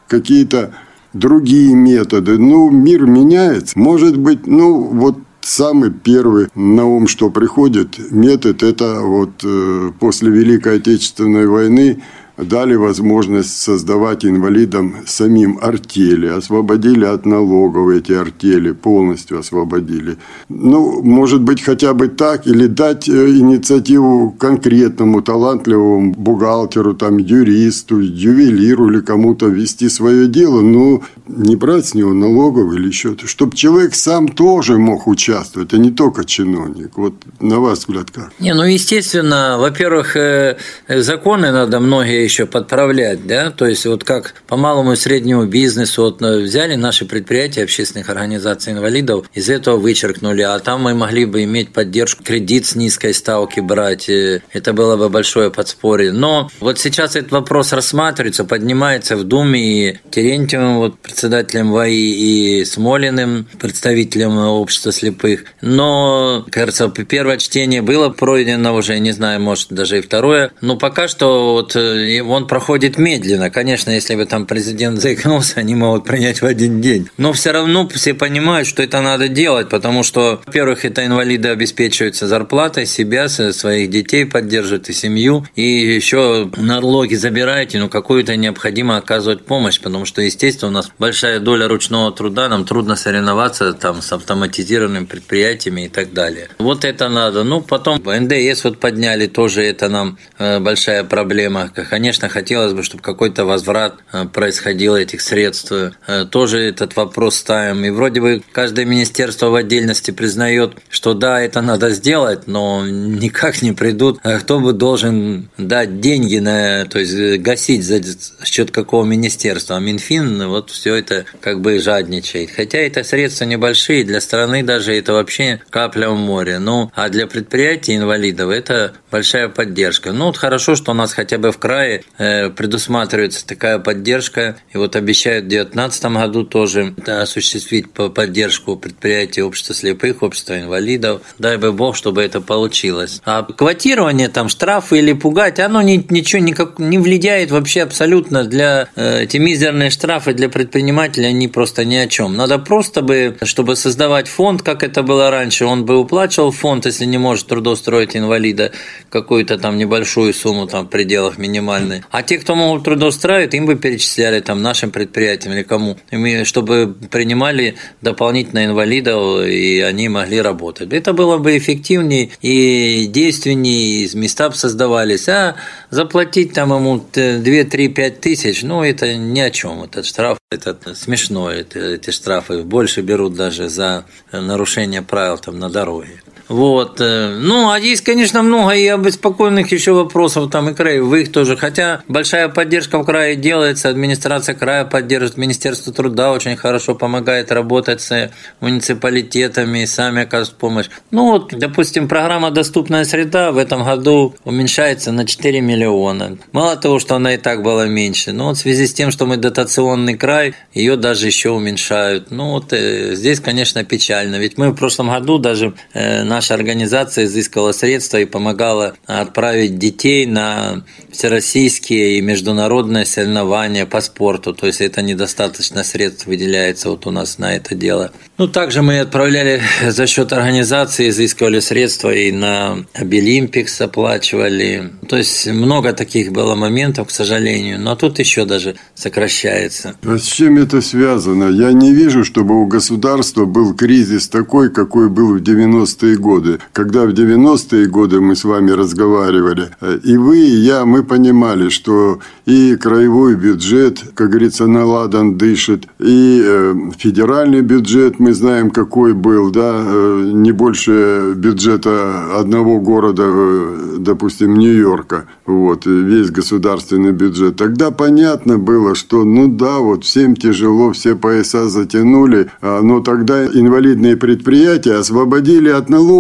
какие-то 0.08 0.74
другие 1.14 1.76
методы. 1.76 2.38
Ну, 2.38 2.70
мир 2.70 3.06
меняется. 3.06 3.78
Может 3.78 4.18
быть, 4.18 4.48
ну, 4.48 4.84
вот 4.84 5.18
самый 5.42 5.92
первый 5.92 6.48
на 6.56 6.86
ум, 6.86 7.08
что 7.08 7.30
приходит, 7.30 8.12
метод, 8.12 8.64
это 8.64 9.02
вот 9.02 9.44
э, 9.44 9.92
после 10.00 10.32
Великой 10.32 10.78
Отечественной 10.78 11.48
войны 11.48 12.02
дали 12.38 12.76
возможность 12.76 13.62
создавать 13.62 14.26
инвалидам 14.26 14.96
самим 15.06 15.60
артели, 15.62 16.28
освободили 16.28 17.06
от 17.06 17.26
налогов 17.26 17.90
эти 17.90 18.12
артели, 18.12 18.72
полностью 18.72 19.40
освободили. 19.40 20.18
Ну, 20.50 21.02
может 21.04 21.42
быть, 21.42 21.62
хотя 21.62 21.94
бы 21.94 22.08
так, 22.08 22.48
или 22.48 22.68
дать 22.68 23.08
э, 23.08 23.30
инициативу 23.30 24.32
конкретному 24.32 25.22
талантливому 25.22 26.14
бухгалтеру, 26.14 26.96
там, 26.96 27.18
юристу, 27.18 28.00
ювелиру 28.00 28.90
или 28.90 29.02
кому-то 29.02 29.48
вести 29.48 29.90
свое 29.90 30.28
дело, 30.28 30.62
но 30.62 31.02
не 31.28 31.56
брать 31.56 31.86
с 31.86 31.94
него 31.94 32.14
налогов 32.14 32.74
или 32.74 32.88
еще, 32.88 33.16
чтобы 33.26 33.56
человек 33.56 33.94
сам 33.96 34.28
тоже 34.28 34.78
мог 34.78 35.08
участвовать, 35.08 35.74
а 35.74 35.78
не 35.78 35.92
только 35.92 36.26
чиновник. 36.26 36.98
Вот 36.98 37.14
на 37.40 37.60
ваш 37.60 37.80
взгляд 37.80 38.10
как? 38.12 38.32
Не, 38.40 38.54
ну, 38.54 38.64
естественно, 38.64 39.58
во-первых, 39.60 40.16
э, 40.16 40.58
законы 40.88 41.52
надо 41.52 41.80
многие 41.80 42.23
еще 42.24 42.46
подправлять, 42.46 43.26
да, 43.28 43.52
то 43.52 43.66
есть 43.66 43.86
вот 43.86 44.04
как 44.04 44.36
по 44.48 44.58
малому 44.58 44.94
и 44.94 44.96
среднему 44.96 45.46
бизнесу 45.46 46.04
вот 46.04 46.22
э, 46.22 46.40
взяли 46.40 46.76
наши 46.76 47.06
предприятия 47.06 47.64
общественных 47.64 48.10
организаций 48.10 48.74
инвалидов, 48.74 49.30
из 49.34 49.50
этого 49.50 49.78
вычеркнули, 49.78 50.42
а 50.42 50.60
там 50.60 50.84
мы 50.84 50.94
могли 50.94 51.26
бы 51.26 51.44
иметь 51.44 51.72
поддержку, 51.72 52.24
кредит 52.24 52.66
с 52.66 52.76
низкой 52.76 53.14
ставки 53.14 53.60
брать, 53.60 54.10
э, 54.10 54.42
это 54.52 54.74
было 54.74 54.98
бы 54.98 55.10
большое 55.10 55.52
подспорье. 55.52 56.12
Но 56.12 56.50
вот 56.60 56.80
сейчас 56.80 57.16
этот 57.16 57.32
вопрос 57.32 57.74
рассматривается, 57.74 58.46
поднимается 58.46 59.16
в 59.16 59.24
Думе 59.24 59.90
и 59.90 60.00
Терентьевым, 60.12 60.78
вот 60.78 61.00
председателем 61.00 61.72
ВАИ, 61.72 62.60
и 62.62 62.66
Смолиным, 62.66 63.48
представителем 63.60 64.38
общества 64.38 64.92
слепых. 64.92 65.46
Но, 65.62 66.46
кажется, 66.50 66.90
первое 66.90 67.38
чтение 67.38 67.82
было 67.82 68.10
пройдено 68.10 68.76
уже, 68.76 69.00
не 69.00 69.12
знаю, 69.12 69.42
может, 69.42 69.70
даже 69.70 70.00
и 70.00 70.02
второе. 70.02 70.52
Но 70.62 70.78
пока 70.78 71.08
что 71.08 71.54
вот 71.54 71.76
э, 72.18 72.22
он 72.22 72.48
проходит 72.48 72.98
медленно. 72.98 73.50
Конечно, 73.50 73.92
если 73.92 74.16
бы 74.16 74.26
там 74.26 74.46
президент 74.46 75.02
заикнулся, 75.02 75.60
они 75.60 75.76
могут 75.76 76.06
принять 76.06 76.42
в 76.42 76.46
один 76.46 76.82
день. 76.82 77.10
Но 77.18 77.34
все 77.34 77.52
равно 77.52 77.88
все 77.90 78.14
понимают, 78.14 78.68
что 78.68 78.84
это 78.84 79.02
надо 79.02 79.28
делать, 79.28 79.70
потому 79.70 80.04
что, 80.04 80.42
во-первых, 80.46 80.86
это 80.86 81.06
инвалиды 81.06 81.50
обеспечиваются 81.50 82.28
зарплатой, 82.28 82.86
себя, 82.86 83.30
своих 83.30 83.90
детей 83.90 84.26
поддерживают 84.26 84.90
и 84.90 84.94
семью, 84.94 85.46
и 85.56 85.64
еще 85.64 86.50
налоги 86.58 87.16
забираете, 87.16 87.80
но 87.80 87.90
какую-то 87.90 88.36
необходимо 88.36 88.98
оказывать 88.98 89.46
помощь, 89.46 89.80
потому 89.80 90.06
что, 90.06 90.22
естественно, 90.22 90.70
у 90.70 90.74
нас 90.74 90.92
большая 91.00 91.40
доля 91.40 91.68
ручного 91.68 92.12
труда, 92.12 92.50
нам 92.50 92.66
трудно 92.66 92.96
соревноваться 92.96 93.74
там 93.74 94.02
с 94.02 94.12
автоматизированными 94.12 95.06
предприятиями 95.06 95.86
и 95.86 95.90
так 95.90 96.14
далее. 96.14 96.50
Вот 96.60 96.86
это 96.86 97.10
надо. 97.10 97.44
Ну, 97.44 97.62
потом 97.62 98.02
НДС 98.04 98.64
вот 98.64 98.80
подняли, 98.80 99.28
тоже 99.28 99.64
это 99.64 99.90
нам 99.90 100.18
э, 100.38 100.60
большая 100.60 101.04
проблема. 101.04 101.70
Конечно, 102.04 102.28
хотелось 102.28 102.74
бы, 102.74 102.84
чтобы 102.84 103.02
какой-то 103.02 103.46
возврат 103.46 103.96
э, 104.12 104.26
происходил 104.26 104.94
этих 104.98 105.22
средств. 105.22 105.72
Э, 105.72 106.26
тоже 106.30 106.60
этот 106.60 106.98
вопрос 106.98 107.38
ставим. 107.38 107.86
И 107.86 107.92
вроде 107.92 108.20
бы 108.20 108.44
каждое 108.52 108.84
министерство 108.84 109.48
в 109.48 109.56
отдельности 109.56 110.12
признает, 110.12 110.74
что 110.90 111.14
да, 111.14 111.40
это 111.40 111.62
надо 111.62 111.92
сделать, 111.92 112.46
но 112.46 112.86
никак 112.86 113.62
не 113.62 113.72
придут. 113.72 114.20
Кто 114.20 114.60
бы 114.60 114.74
должен 114.74 115.48
дать 115.58 116.02
деньги 116.02 116.40
на, 116.40 116.86
то 116.88 117.00
есть 117.00 117.42
гасить 117.42 117.86
за 117.86 118.02
счет 118.44 118.72
какого 118.72 119.06
министерства? 119.06 119.78
А 119.78 119.80
Минфин 119.80 120.50
вот 120.50 120.72
все 120.72 120.96
это 120.96 121.24
как 121.40 121.62
бы 121.62 121.80
жадничает. 121.80 122.52
Хотя 122.54 122.80
это 122.80 123.06
средства 123.06 123.46
небольшие, 123.46 124.04
для 124.04 124.20
страны 124.20 124.62
даже 124.62 124.94
это 124.94 125.14
вообще 125.14 125.62
капля 125.70 126.10
в 126.10 126.18
море. 126.18 126.60
Ну, 126.60 126.92
а 126.94 127.08
для 127.08 127.28
предприятий 127.28 127.96
инвалидов 127.96 128.50
это 128.50 128.92
большая 129.10 129.48
поддержка. 129.48 130.12
Ну, 130.12 130.26
вот 130.26 130.36
хорошо, 130.36 130.76
что 130.76 130.92
у 130.92 130.96
нас 130.96 131.14
хотя 131.14 131.38
бы 131.38 131.54
в 131.54 131.58
крае 131.58 131.93
э, 132.18 132.50
предусматривается 132.50 133.46
такая 133.46 133.80
поддержка. 133.80 134.58
И 134.74 134.78
вот 134.78 134.96
обещают 134.96 135.46
в 135.46 135.50
2019 135.50 136.06
году 136.06 136.44
тоже 136.44 136.94
осуществить 137.06 137.92
поддержку 137.92 138.76
предприятий 138.76 139.42
общества 139.42 139.76
слепых, 139.76 140.24
общества 140.24 140.60
инвалидов. 140.60 141.22
Дай 141.40 141.58
бы 141.58 141.72
бог, 141.72 141.96
чтобы 141.96 142.22
это 142.24 142.42
получилось. 142.42 143.22
А 143.26 143.44
квотирование, 143.44 144.30
там, 144.30 144.50
штрафы 144.50 145.00
или 145.00 145.14
пугать, 145.14 145.60
оно 145.60 145.82
ни, 145.82 146.06
ничего 146.10 146.42
никак 146.42 146.80
не 146.80 146.98
влияет 146.98 147.52
вообще 147.52 147.82
абсолютно 147.82 148.44
для 148.44 148.90
э, 148.96 149.24
эти 149.24 149.38
мизерные 149.38 149.90
штрафы 149.90 150.34
для 150.34 150.50
предпринимателя, 150.50 151.28
они 151.28 151.48
просто 151.48 151.86
ни 151.86 151.96
о 151.96 152.08
чем. 152.08 152.36
Надо 152.36 152.60
просто 152.60 153.02
бы, 153.02 153.38
чтобы 153.44 153.76
создавать 153.76 154.28
фонд, 154.28 154.62
как 154.62 154.84
это 154.84 155.04
было 155.04 155.30
раньше, 155.30 155.66
он 155.66 155.86
бы 155.86 155.98
уплачивал 155.98 156.52
фонд, 156.52 156.86
если 156.86 157.06
не 157.06 157.18
может 157.18 157.48
трудоустроить 157.48 158.16
инвалида, 158.16 158.72
какую-то 159.10 159.58
там 159.58 159.78
небольшую 159.78 160.34
сумму 160.34 160.68
там 160.68 160.86
в 160.86 160.90
пределах 160.90 161.38
минимальной. 161.38 161.83
А 162.12 162.24
те, 162.24 162.38
кто 162.38 162.56
могут 162.56 162.84
трудоустраивать, 162.84 163.54
им 163.54 163.66
бы 163.66 163.76
перечисляли 163.76 164.40
там 164.40 164.62
нашим 164.62 164.92
предприятиям 164.92 165.54
или 165.54 165.64
кому, 165.64 165.98
чтобы 166.44 166.96
принимали 167.12 167.76
дополнительно 168.02 168.66
инвалидов, 168.66 169.46
и 169.46 169.80
они 169.82 170.10
могли 170.10 170.42
работать. 170.42 170.92
Это 170.94 171.14
было 171.14 171.38
бы 171.38 171.58
эффективнее 171.58 172.30
и 172.42 173.08
действеннее, 173.08 174.06
и 174.06 174.18
места 174.18 174.50
бы 174.50 174.56
создавались. 174.56 175.30
А 175.30 175.56
заплатить 175.90 176.54
там 176.54 176.74
ему 176.74 177.04
2-3-5 177.14 178.10
тысяч, 178.20 178.64
ну, 178.64 178.84
это 178.84 179.16
ни 179.16 179.40
о 179.40 179.50
чем. 179.50 179.84
Этот 179.84 180.06
штраф, 180.06 180.38
это 180.52 180.78
смешно, 180.96 181.52
это, 181.52 181.80
эти 181.80 182.12
штрафы 182.12 182.64
больше 182.64 183.02
берут 183.02 183.36
даже 183.36 183.70
за 183.70 184.06
нарушение 184.32 185.02
правил 185.02 185.38
там 185.38 185.60
на 185.60 185.70
дороге. 185.70 186.22
Вот. 186.48 187.00
Э, 187.00 187.38
ну, 187.40 187.72
а 187.72 187.80
есть, 187.80 188.02
конечно, 188.02 188.42
много 188.42 188.72
и 188.72 188.88
обеспокоенных 188.88 189.72
еще 189.72 189.94
вопросов 189.94 190.50
там 190.52 190.70
и 190.70 190.74
краевых 190.74 191.32
тоже. 191.32 191.56
Хотя 191.58 192.02
большая 192.08 192.50
поддержка 192.50 193.00
в 193.00 193.06
крае 193.06 193.36
делается, 193.36 193.90
администрация 193.90 194.56
края 194.56 194.86
поддерживает, 194.86 195.38
Министерство 195.38 195.94
труда 195.94 196.32
очень 196.32 196.56
хорошо 196.56 196.96
помогает 196.96 197.52
работать 197.52 198.02
с 198.02 198.32
муниципалитетами, 198.60 199.86
сами 199.86 200.24
оказывают 200.24 200.60
помощь. 200.60 200.90
Ну, 201.12 201.32
вот, 201.32 201.54
допустим, 201.58 202.08
программа 202.08 202.52
«Доступная 202.52 203.06
среда» 203.06 203.52
в 203.52 203.58
этом 203.58 203.84
году 203.84 204.36
уменьшается 204.44 205.12
на 205.12 205.26
4 205.26 205.62
миллиона. 205.62 206.38
Мало 206.52 206.76
того, 206.76 207.00
что 207.00 207.16
она 207.16 207.34
и 207.34 207.38
так 207.38 207.64
была 207.64 207.86
меньше, 207.86 208.32
но 208.32 208.48
вот 208.48 208.58
в 208.58 208.60
связи 208.60 208.88
с 208.88 208.94
тем, 208.94 209.12
что 209.12 209.26
мы 209.26 209.38
дотационный 209.38 210.16
край, 210.16 210.56
ее 210.74 210.96
даже 210.96 211.28
еще 211.28 211.50
уменьшают. 211.50 212.32
Ну, 212.32 212.52
вот 212.52 212.74
э, 212.74 213.16
здесь, 213.16 213.40
конечно, 213.40 213.84
печально. 213.84 214.36
Ведь 214.36 214.58
мы 214.58 214.72
в 214.72 214.76
прошлом 214.76 215.10
году 215.10 215.38
даже 215.38 215.74
э, 215.94 216.24
наша 216.34 216.56
организация 216.56 217.26
изыскала 217.26 217.74
средства 217.74 218.18
и 218.18 218.26
помогала 218.26 218.96
отправить 219.06 219.78
детей 219.78 220.26
на 220.26 220.84
всероссийские 221.12 222.18
и 222.18 222.22
международные 222.22 223.06
соревнования 223.06 223.86
по 223.86 224.02
спорту. 224.02 224.52
То 224.54 224.66
есть 224.66 224.82
это 224.82 225.04
недостаточно 225.04 225.84
средств 225.84 226.26
выделяется 226.26 226.90
вот 226.90 227.06
у 227.06 227.12
нас 227.12 227.38
на 227.38 227.56
это 227.56 227.76
дело. 227.76 228.12
Ну, 228.40 228.48
также 228.48 228.82
мы 228.82 229.00
отправляли 229.00 229.62
за 229.88 230.08
счет 230.08 230.34
организации, 230.34 231.10
изыскивали 231.10 231.60
средства 231.60 232.12
и 232.12 232.32
на 232.32 232.84
Обилимпикс 232.94 233.80
оплачивали. 233.82 234.90
То 235.08 235.18
есть 235.18 235.46
много 235.46 235.94
таких 235.94 236.32
было 236.32 236.56
моментов, 236.56 237.10
к 237.10 237.12
сожалению. 237.12 237.80
Но 237.80 237.96
тут 237.96 238.18
еще 238.18 238.46
даже 238.46 238.76
сокращается. 238.96 239.96
А 240.04 240.18
с 240.18 240.24
чем 240.24 240.58
это 240.58 240.82
связано? 240.82 241.50
Я 241.50 241.72
не 241.74 241.94
вижу, 241.94 242.26
чтобы 242.26 242.60
у 242.60 242.66
государства 242.66 243.46
был 243.46 243.76
кризис 243.76 244.28
такой, 244.28 244.72
какой 244.74 245.10
был 245.10 245.38
в 245.38 245.42
90-е 245.44 246.18
годы. 246.24 246.60
Когда 246.72 247.06
в 247.06 247.10
90-е 247.10 247.86
годы 247.88 248.22
мы 248.22 248.36
с 248.36 248.44
вами 248.44 248.72
разговаривали, 248.72 249.66
и 250.04 250.18
вы, 250.18 250.40
и 250.40 250.56
я, 250.74 250.86
мы 250.86 251.04
понимали, 251.04 251.70
что 251.70 252.20
и 252.46 252.76
краевой 252.76 253.36
бюджет, 253.36 254.04
как 254.16 254.30
говорится, 254.30 254.68
наладан 254.68 255.38
дышит, 255.38 255.88
и 256.00 256.42
э, 256.44 256.74
федеральный 256.98 257.62
бюджет, 257.62 258.20
мы 258.20 258.34
знаем, 258.34 258.70
какой 258.70 259.14
был, 259.14 259.52
да, 259.52 259.72
э, 259.86 260.32
не 260.34 260.52
больше 260.52 261.34
бюджета 261.36 262.40
одного 262.40 262.80
города, 262.80 263.24
э, 263.26 263.98
допустим, 264.00 264.56
Нью-Йорка, 264.56 265.26
вот, 265.46 265.86
весь 265.86 266.32
государственный 266.32 267.12
бюджет. 267.12 267.56
Тогда 267.58 267.92
понятно 267.92 268.58
было, 268.58 268.96
что, 268.96 269.24
ну 269.24 269.48
да, 269.48 269.80
вот 269.80 270.04
всем 270.04 270.36
тяжело, 270.36 270.92
все 270.92 271.16
пояса 271.16 271.70
затянули, 271.70 272.50
а, 272.62 272.82
но 272.82 273.00
тогда 273.02 273.46
инвалидные 273.46 274.16
предприятия 274.18 274.96
освободили 274.96 275.70
от 275.70 275.90
налогов, 275.90 276.13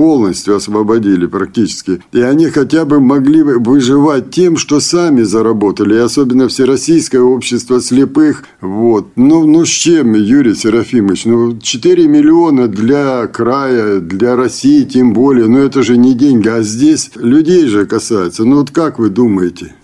полностью 0.00 0.56
освободили 0.56 1.26
практически. 1.26 2.02
И 2.12 2.20
они 2.20 2.46
хотя 2.46 2.84
бы 2.84 3.00
могли 3.00 3.42
выживать 3.42 4.30
тем, 4.30 4.56
что 4.56 4.80
сами 4.80 5.22
заработали, 5.22 5.94
и 5.94 5.98
особенно 5.98 6.48
Всероссийское 6.48 7.20
общество 7.20 7.80
слепых. 7.80 8.44
Вот. 8.60 9.08
Ну, 9.16 9.46
ну 9.46 9.64
с 9.64 9.68
чем, 9.68 10.14
Юрий 10.14 10.54
Серафимович? 10.54 11.24
Ну, 11.26 11.58
4 11.58 12.06
миллиона 12.06 12.68
для 12.68 13.26
края, 13.26 14.00
для 14.00 14.36
России 14.36 14.84
тем 14.84 15.12
более. 15.12 15.46
Но 15.46 15.58
это 15.58 15.82
же 15.82 15.96
не 15.96 16.14
деньги, 16.14 16.48
а 16.48 16.62
здесь 16.62 17.10
людей 17.16 17.66
же 17.66 17.86
касается. 17.86 18.44
Ну, 18.44 18.56
вот 18.56 18.70
как 18.70 18.98
вы 18.98 19.10
думаете? 19.10 19.74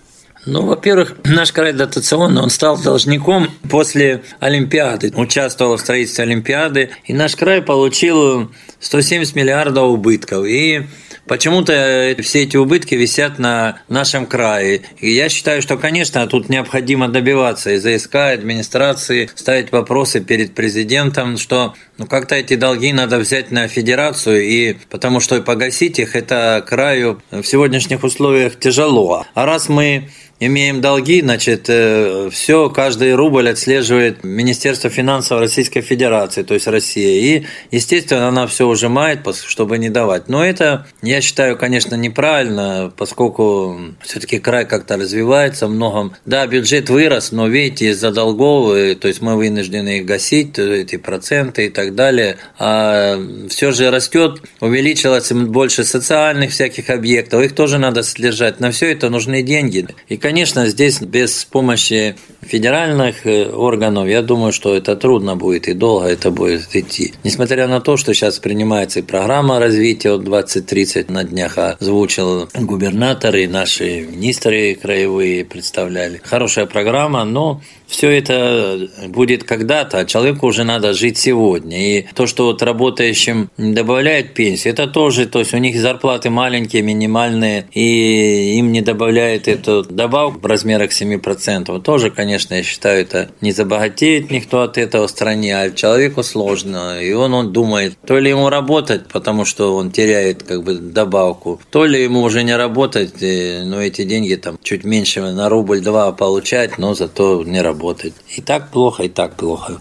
Ну, 0.47 0.65
во-первых, 0.65 1.17
наш 1.25 1.51
край 1.51 1.73
дотационный, 1.73 2.41
он 2.41 2.49
стал 2.49 2.81
должником 2.81 3.49
после 3.69 4.23
Олимпиады. 4.39 5.11
Участвовал 5.13 5.75
в 5.75 5.81
строительстве 5.81 6.23
Олимпиады. 6.23 6.89
И 7.03 7.13
наш 7.13 7.35
край 7.35 7.61
получил 7.61 8.49
170 8.79 9.35
миллиардов 9.35 9.89
убытков. 9.89 10.45
И 10.45 10.83
почему-то 11.27 12.15
все 12.21 12.43
эти 12.43 12.55
убытки 12.55 12.95
висят 12.95 13.39
на 13.39 13.81
нашем 13.89 14.25
крае. 14.25 14.83
И 14.99 15.11
я 15.11 15.27
считаю, 15.27 15.61
что, 15.61 15.77
конечно, 15.77 16.25
тут 16.27 16.47
необходимо 16.47 17.09
добиваться 17.09 17.71
из 17.71 17.83
ЗСК, 17.83 18.15
администрации, 18.15 19.29
ставить 19.35 19.73
вопросы 19.73 20.21
перед 20.21 20.55
президентом, 20.55 21.37
что 21.37 21.73
ну, 21.97 22.05
как-то 22.05 22.35
эти 22.35 22.55
долги 22.55 22.93
надо 22.93 23.17
взять 23.17 23.51
на 23.51 23.67
федерацию, 23.67 24.43
и 24.43 24.77
потому 24.89 25.19
что 25.19 25.41
погасить 25.41 25.99
их 25.99 26.15
это 26.15 26.63
краю 26.65 27.21
в 27.31 27.43
сегодняшних 27.43 28.05
условиях 28.05 28.57
тяжело. 28.57 29.25
А 29.33 29.45
раз 29.45 29.67
мы 29.67 30.09
имеем 30.39 30.81
долги, 30.81 31.21
значит, 31.21 31.65
э, 31.67 32.29
все, 32.31 32.69
каждый 32.69 33.15
рубль 33.15 33.49
отслеживает 33.49 34.23
Министерство 34.23 34.89
финансов 34.89 35.39
Российской 35.39 35.81
Федерации, 35.81 36.43
то 36.43 36.53
есть 36.53 36.67
Россия. 36.67 37.21
И, 37.21 37.45
естественно, 37.71 38.27
она 38.27 38.45
все 38.47 38.67
ужимает, 38.67 39.19
чтобы 39.45 39.77
не 39.77 39.89
давать. 39.89 40.27
Но 40.29 40.45
это, 40.45 40.85
я 41.01 41.21
считаю, 41.21 41.57
конечно, 41.57 41.95
неправильно, 41.95 42.91
поскольку 42.95 43.79
все-таки 44.03 44.39
край 44.39 44.65
как-то 44.65 44.97
развивается 44.97 45.67
многом. 45.67 46.13
Да, 46.25 46.45
бюджет 46.45 46.89
вырос, 46.89 47.31
но, 47.31 47.47
видите, 47.47 47.89
из-за 47.89 48.11
долгов, 48.11 48.75
э, 48.75 48.95
то 48.95 49.07
есть 49.07 49.21
мы 49.21 49.35
вынуждены 49.35 49.99
их 49.99 50.05
гасить, 50.05 50.59
эти 50.59 50.97
проценты 50.97 51.65
и 51.65 51.69
так 51.69 51.95
далее. 51.95 52.37
А 52.59 53.19
все 53.49 53.71
же 53.71 53.89
растет, 53.89 54.41
увеличилось 54.59 55.31
больше 55.31 55.83
социальных 55.83 56.51
всяких 56.51 56.89
объектов, 56.89 57.41
их 57.43 57.55
тоже 57.55 57.77
надо 57.79 58.03
содержать. 58.03 58.59
На 58.59 58.71
все 58.71 58.91
это 58.91 59.09
нужны 59.09 59.41
деньги. 59.41 59.87
И, 60.07 60.17
конечно, 60.27 60.67
здесь 60.67 60.99
без 60.99 61.45
помощи 61.45 62.17
федеральных 62.41 63.25
э, 63.25 63.49
органов, 63.49 64.07
я 64.09 64.21
думаю, 64.21 64.51
что 64.51 64.75
это 64.75 64.97
трудно 64.97 65.37
будет 65.37 65.69
и 65.69 65.73
долго 65.73 66.07
это 66.07 66.31
будет 66.31 66.75
идти. 66.75 67.13
Несмотря 67.23 67.67
на 67.67 67.79
то, 67.79 67.95
что 67.95 68.13
сейчас 68.13 68.39
принимается 68.39 68.99
и 68.99 69.03
программа 69.03 69.59
развития 69.59 70.11
от 70.11 70.25
2030 70.25 71.09
на 71.09 71.23
днях 71.23 71.57
озвучил 71.57 72.49
губернатор 72.53 73.35
и 73.37 73.47
наши 73.47 74.01
министры 74.01 74.75
краевые 74.75 75.45
представляли. 75.45 76.19
Хорошая 76.23 76.65
программа, 76.65 77.23
но 77.23 77.61
все 77.87 78.09
это 78.09 78.89
будет 79.07 79.45
когда-то, 79.45 79.99
а 79.99 80.05
человеку 80.05 80.47
уже 80.47 80.65
надо 80.65 80.93
жить 80.93 81.17
сегодня. 81.17 81.77
И 81.99 82.05
то, 82.13 82.27
что 82.27 82.47
вот 82.47 82.61
работающим 82.61 83.49
добавляют 83.57 84.33
пенсию, 84.33 84.73
это 84.73 84.87
тоже, 84.87 85.25
то 85.25 85.39
есть 85.39 85.53
у 85.53 85.57
них 85.57 85.79
зарплаты 85.79 86.29
маленькие, 86.29 86.81
минимальные, 86.81 87.67
и 87.71 88.57
им 88.57 88.73
не 88.73 88.81
добавляют 88.81 89.47
эту 89.47 89.83
добавку 89.83 90.16
в 90.25 90.45
размерах 90.45 90.91
7%. 90.91 91.81
Тоже, 91.81 92.09
конечно, 92.11 92.55
я 92.55 92.63
считаю, 92.63 93.01
это 93.01 93.29
не 93.41 93.51
забогатеет 93.51 94.31
никто 94.31 94.61
от 94.61 94.77
этого 94.77 95.07
в 95.07 95.11
стране, 95.11 95.57
а 95.57 95.71
человеку 95.71 96.23
сложно. 96.23 97.01
И 97.01 97.13
он, 97.13 97.33
он 97.33 97.53
думает, 97.53 97.97
то 98.05 98.17
ли 98.17 98.29
ему 98.29 98.49
работать, 98.49 99.07
потому 99.07 99.45
что 99.45 99.75
он 99.75 99.91
теряет 99.91 100.43
как 100.43 100.63
бы 100.63 100.75
добавку, 100.75 101.61
то 101.69 101.85
ли 101.85 102.03
ему 102.03 102.21
уже 102.21 102.43
не 102.43 102.55
работать, 102.55 103.13
но 103.21 103.81
эти 103.81 104.03
деньги 104.03 104.35
там 104.35 104.57
чуть 104.61 104.83
меньше 104.83 105.21
на 105.21 105.49
рубль-два 105.49 106.11
получать, 106.11 106.77
но 106.77 106.93
зато 106.93 107.43
не 107.43 107.61
работать. 107.61 108.13
И 108.35 108.41
так 108.41 108.71
плохо, 108.71 109.03
и 109.03 109.09
так 109.09 109.35
плохо. 109.35 109.79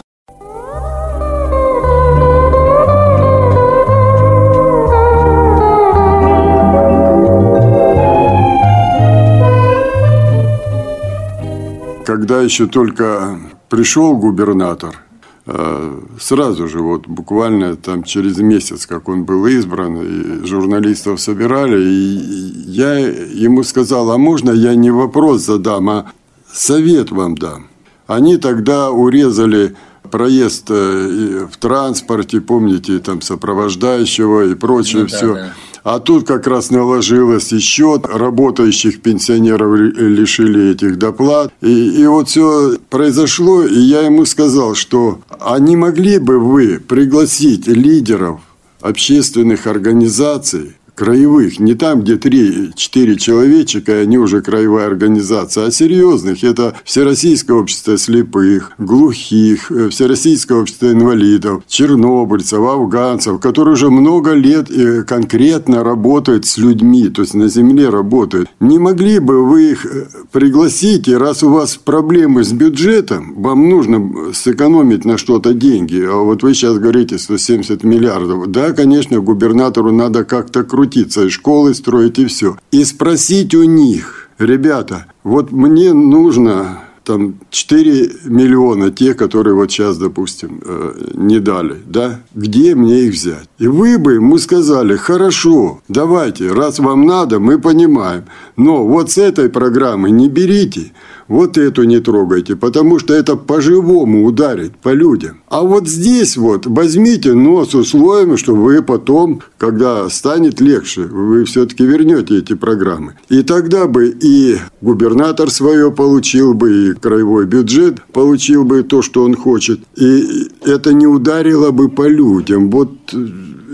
Когда 12.17 12.41
еще 12.41 12.67
только 12.67 13.39
пришел 13.69 14.17
губернатор, 14.17 14.97
э, 15.45 16.01
сразу 16.19 16.67
же, 16.67 16.79
вот 16.79 17.07
буквально 17.07 17.77
там 17.77 18.05
через 18.05 18.39
месяц, 18.39 18.87
как 18.87 19.11
он 19.11 19.25
был 19.25 19.45
избран, 19.45 20.01
и 20.01 20.47
журналистов 20.47 21.21
собирали, 21.21 21.79
и 21.79 22.63
я 22.69 22.97
ему 22.97 23.63
сказал, 23.65 24.11
а 24.13 24.17
можно 24.17 24.51
я 24.51 24.75
не 24.75 24.91
вопрос 24.91 25.43
задам, 25.43 25.91
а 25.91 26.07
совет 26.51 27.11
вам 27.11 27.35
дам. 27.35 27.67
Они 28.07 28.39
тогда 28.39 28.91
урезали 28.91 29.77
проезд 30.11 30.71
э, 30.71 31.47
в 31.53 31.57
транспорте, 31.59 32.41
помните, 32.41 32.99
там 32.99 33.21
сопровождающего 33.21 34.47
и 34.47 34.55
прочее 34.55 35.03
ну, 35.03 35.09
все. 35.09 35.35
Да, 35.35 35.53
А 35.87 36.01
тут 36.01 36.27
как 36.27 36.49
раз 36.49 36.73
наложилось 36.73 37.53
еще 37.53 38.03
работающих 38.03 39.01
пенсионеров 39.03 39.73
лишили 39.79 40.73
этих 40.73 40.99
доплат. 40.99 41.53
И, 41.61 42.01
и 42.01 42.07
вот 42.09 42.29
все 42.29 42.77
произошло, 42.91 43.63
и 43.63 43.79
я 43.79 44.01
ему 44.01 44.27
сказал, 44.27 44.75
что 44.75 45.21
не 45.61 45.77
могли 45.77 46.19
бы 46.19 46.41
вы 46.41 46.81
пригласить 46.81 47.69
лидеров 47.69 48.41
общественных 48.81 49.69
организаций 49.69 50.75
краевых, 50.97 51.61
не 51.61 51.75
там, 51.75 52.01
где 52.01 52.15
3-4 52.15 53.17
человечека, 53.17 53.93
и 53.93 54.03
они 54.03 54.19
уже 54.19 54.41
краевая 54.41 54.87
организация, 54.87 55.67
а 55.67 55.71
серьезных. 55.71 56.43
Это 56.43 56.75
Всероссийское 56.85 57.57
общество 57.57 57.99
слепых, 57.99 58.73
глухих, 58.79 59.71
э, 59.71 59.91
Всероссийское 59.91 60.59
общество 60.59 60.91
инвалидов, 60.91 61.63
чернобыльцев, 61.69 62.59
афганцев, 62.59 63.41
которые 63.41 63.75
уже 63.75 63.91
много 63.91 64.33
лет 64.33 64.71
э, 64.71 65.03
конкретно 65.03 65.85
работают 65.85 66.47
с 66.47 66.57
людьми, 66.57 67.09
то 67.09 67.23
есть 67.23 67.35
на 67.35 67.49
земле 67.49 67.91
работают. 67.91 68.49
Не 68.59 68.79
могли 68.79 69.19
бы 69.19 69.45
вы 69.45 69.73
их 69.73 69.85
э, 69.85 70.07
пригласить, 70.33 71.09
и 71.09 71.15
раз 71.15 71.43
у 71.43 71.51
вас 71.51 71.77
проблемы 71.77 72.43
с 72.43 72.53
бюджетом, 72.53 73.35
вам 73.37 73.69
нужно 73.69 74.33
сэкономить 74.33 75.05
на 75.05 75.19
что-то 75.19 75.53
деньги, 75.53 76.03
а 76.03 76.23
вот 76.23 76.43
вы 76.43 76.55
сейчас 76.55 76.79
говорите 76.79 77.19
170 77.19 77.85
миллиардов. 77.85 78.51
Да, 78.51 78.73
конечно, 78.73 79.21
губернатору 79.21 79.93
надо 79.93 80.25
как-то 80.25 80.65
крутить 80.65 80.86
крутиться, 80.87 81.25
и 81.25 81.29
школы 81.29 81.75
строить, 81.75 82.19
и 82.19 82.27
все. 82.27 82.57
И 82.71 82.85
спросить 82.85 83.55
у 83.55 83.65
них, 83.65 84.29
ребята, 84.39 85.07
вот 85.25 85.53
мне 85.53 85.93
нужно 85.93 86.81
там 87.05 87.35
4 87.51 88.11
миллиона, 88.25 88.91
те, 88.91 89.15
которые 89.15 89.55
вот 89.55 89.71
сейчас, 89.71 89.97
допустим, 89.97 90.61
э, 90.65 90.95
не 91.15 91.39
дали, 91.39 91.77
да, 91.87 92.21
где 92.35 92.75
мне 92.75 93.03
их 93.03 93.15
взять? 93.15 93.49
И 93.61 93.69
вы 93.69 93.99
бы 93.99 94.15
ему 94.15 94.39
сказали, 94.39 94.97
хорошо, 94.97 95.81
давайте, 95.89 96.53
раз 96.53 96.81
вам 96.81 97.07
надо, 97.07 97.39
мы 97.39 97.61
понимаем, 97.61 98.25
но 98.57 98.85
вот 98.85 99.11
с 99.11 99.19
этой 99.19 99.49
программы 99.49 100.11
не 100.11 100.29
берите, 100.29 100.93
вот 101.29 101.59
эту 101.59 101.85
не 101.85 102.01
трогайте, 102.01 102.57
потому 102.57 102.99
что 102.99 103.15
это 103.15 103.37
по-живому 103.37 104.25
ударит 104.25 104.77
по 104.77 104.93
людям. 104.93 105.41
А 105.49 105.63
вот 105.63 105.89
здесь 105.89 106.37
вот 106.37 106.67
возьмите, 106.67 107.35
но 107.35 107.65
с 107.65 107.75
условием, 107.75 108.37
что 108.37 108.55
вы 108.55 108.83
потом, 108.83 109.41
когда 109.59 110.09
станет 110.09 110.61
легче, 110.61 111.03
вы 111.03 111.45
все-таки 111.45 111.85
вернете 111.85 112.39
эти 112.39 112.55
программы. 112.55 113.15
И 113.29 113.43
тогда 113.43 113.87
бы 113.87 114.09
и 114.09 114.57
губернатор 114.81 115.51
свое 115.51 115.91
получил 115.91 116.55
бы, 116.55 116.91
и 116.91 116.93
краевой 116.93 117.47
бюджет 117.47 118.03
получил 118.13 118.65
бы 118.65 118.83
то, 118.83 119.03
что 119.03 119.25
он 119.25 119.35
хочет. 119.35 119.81
И 119.97 120.49
это 120.65 120.93
не 120.93 121.07
ударило 121.07 121.71
бы 121.71 121.89
по 121.89 122.07
людям. 122.07 122.71
Вот 122.71 122.91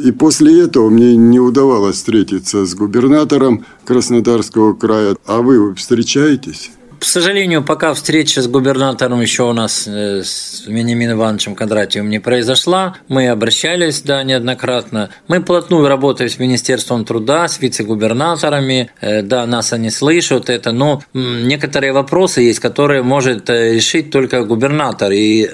и 0.05 0.11
после 0.11 0.62
этого 0.62 0.91
мне 0.91 1.17
не 1.17 1.38
удавалось 1.38 1.97
встретиться 1.97 2.67
с 2.67 2.75
губернатором 2.75 3.65
Краснодарского 3.85 4.75
края. 4.75 5.17
А 5.27 5.43
вы 5.43 5.75
встречаетесь? 5.75 6.73
К 7.03 7.05
сожалению, 7.05 7.65
пока 7.65 7.95
встреча 7.95 8.43
с 8.43 8.47
губернатором 8.47 9.21
еще 9.21 9.43
у 9.43 9.53
нас 9.53 9.88
э, 9.88 10.23
с 10.23 10.62
Вениамином 10.69 11.19
Ивановичем 11.19 11.57
Кондратьевым 11.57 12.09
не 12.09 12.21
произошла. 12.21 12.95
Мы 13.09 13.27
обращались, 13.27 14.03
да, 14.03 14.23
неоднократно. 14.23 15.11
Мы 15.27 15.43
плотную 15.43 15.88
работаем 15.88 16.31
с 16.31 16.38
Министерством 16.38 17.05
труда, 17.05 17.49
с 17.49 17.61
вице-губернаторами. 17.61 18.93
Э, 19.01 19.23
да, 19.23 19.45
нас 19.47 19.73
они 19.73 19.91
слышат 19.91 20.49
это, 20.49 20.71
но 20.71 21.03
некоторые 21.12 21.93
вопросы 21.93 22.43
есть, 22.43 22.61
которые 22.61 23.03
может 23.03 23.51
э, 23.51 23.75
решить 23.75 24.12
только 24.12 24.45
губернатор 24.45 25.11
и 25.11 25.51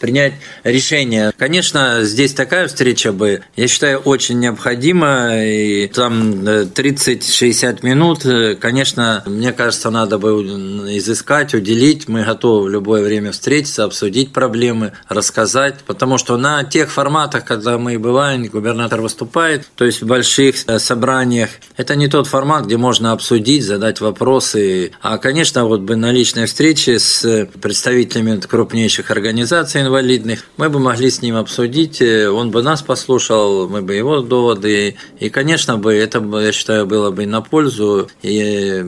принять 0.00 0.34
решение. 0.64 1.32
Конечно, 1.38 2.00
здесь 2.02 2.34
такая 2.34 2.68
встреча 2.68 3.12
бы, 3.12 3.40
я 3.56 3.68
считаю, 3.68 4.00
очень 4.00 4.38
необходима. 4.38 5.46
И 5.46 5.86
там 5.86 6.42
30-60 6.44 7.78
минут, 7.86 8.26
конечно, 8.60 9.22
мне 9.24 9.54
кажется, 9.54 9.88
надо 9.88 10.18
бы 10.18 10.89
изыскать, 10.98 11.54
уделить. 11.54 12.08
Мы 12.08 12.24
готовы 12.24 12.64
в 12.64 12.68
любое 12.68 13.02
время 13.02 13.32
встретиться, 13.32 13.84
обсудить 13.84 14.32
проблемы, 14.32 14.92
рассказать. 15.08 15.80
Потому 15.86 16.18
что 16.18 16.36
на 16.36 16.64
тех 16.64 16.90
форматах, 16.90 17.44
когда 17.44 17.78
мы 17.78 17.98
бываем, 17.98 18.46
губернатор 18.46 19.00
выступает, 19.00 19.66
то 19.76 19.84
есть 19.84 20.02
в 20.02 20.06
больших 20.06 20.56
э, 20.66 20.78
собраниях, 20.78 21.50
это 21.76 21.96
не 21.96 22.08
тот 22.08 22.26
формат, 22.26 22.66
где 22.66 22.76
можно 22.76 23.12
обсудить, 23.12 23.64
задать 23.64 24.00
вопросы. 24.00 24.92
А, 25.02 25.18
конечно, 25.18 25.64
вот 25.64 25.80
бы 25.80 25.96
на 25.96 26.10
личной 26.10 26.46
встрече 26.46 26.98
с 26.98 27.48
представителями 27.60 28.40
крупнейших 28.40 29.10
организаций 29.10 29.82
инвалидных, 29.82 30.44
мы 30.56 30.68
бы 30.68 30.78
могли 30.78 31.10
с 31.10 31.22
ним 31.22 31.36
обсудить, 31.36 32.00
э, 32.02 32.28
он 32.28 32.50
бы 32.50 32.62
нас 32.62 32.82
послушал, 32.82 33.68
мы 33.68 33.82
бы 33.82 33.94
его 33.94 34.20
доводы. 34.20 34.96
И, 35.18 35.28
конечно, 35.28 35.76
бы 35.78 35.94
это, 35.94 36.20
я 36.40 36.52
считаю, 36.52 36.86
было 36.86 37.10
бы 37.10 37.26
на 37.26 37.42
пользу 37.42 38.08
и 38.22 38.84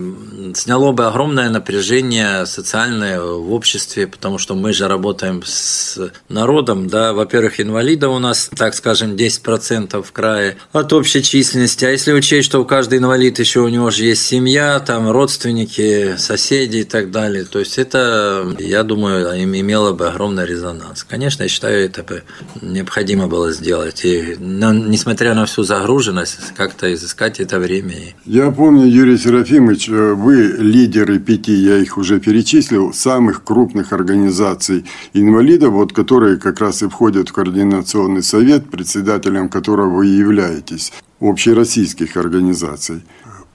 сняло 0.55 0.93
бы 0.93 1.07
огромное 1.07 1.51
напряжение 1.51 1.92
положение 1.93 2.47
социальное 2.47 3.21
в 3.21 3.53
обществе, 3.53 4.07
потому 4.07 4.39
что 4.39 4.55
мы 4.55 4.73
же 4.73 4.89
работаем 4.89 5.43
с 5.45 5.99
народом, 6.31 6.89
да, 6.89 7.13
во-первых, 7.13 7.61
инвалидов 7.61 8.15
у 8.15 8.19
нас, 8.19 8.49
так 8.57 8.75
скажем, 8.75 9.15
10% 9.15 10.03
в 10.03 10.11
крае 10.11 10.57
от 10.73 10.91
общей 10.95 11.23
численности, 11.23 11.85
а 11.85 11.91
если 11.91 12.13
учесть, 12.13 12.49
что 12.49 12.63
у 12.63 12.65
каждого 12.65 12.99
инвалид 12.99 13.39
еще 13.39 13.61
у 13.61 13.69
него 13.69 13.91
же 13.91 14.05
есть 14.05 14.25
семья, 14.25 14.81
там 14.81 15.11
родственники, 15.11 16.17
соседи 16.17 16.79
и 16.79 16.85
так 16.85 17.11
далее, 17.11 17.45
то 17.45 17.59
есть 17.59 17.77
это, 17.77 18.57
я 18.59 18.85
думаю, 18.85 19.27
имело 19.45 19.93
бы 19.93 20.09
огромный 20.09 20.47
резонанс. 20.47 21.05
Конечно, 21.05 21.43
я 21.43 21.51
считаю, 21.51 21.85
это 21.85 22.03
бы 22.03 22.23
необходимо 22.63 23.27
было 23.27 23.53
сделать, 23.53 24.03
и 24.07 24.37
несмотря 24.39 25.35
на 25.35 25.45
всю 25.45 25.63
загруженность, 25.63 26.55
как-то 26.57 26.91
изыскать 26.95 27.39
это 27.39 27.59
время. 27.59 28.15
Я 28.25 28.51
помню, 28.51 28.87
Юрий 28.87 29.19
Серафимович, 29.19 29.89
вы 29.89 30.57
лидеры 30.59 31.19
пяти, 31.19 31.53
я 31.53 31.82
их 31.83 31.99
уже 31.99 32.21
перечислил, 32.21 32.93
самых 32.93 33.45
крупных 33.45 33.93
организаций 33.93 34.85
инвалидов, 35.13 35.73
вот 35.73 35.93
которые 35.93 36.39
как 36.39 36.61
раз 36.61 36.83
и 36.83 36.89
входят 36.89 37.29
в 37.29 37.33
Координационный 37.33 38.23
совет, 38.23 38.71
председателем 38.71 39.49
которого 39.49 39.91
вы 39.91 40.07
являетесь, 40.07 40.93
общероссийских 41.21 42.17
организаций. 42.17 43.03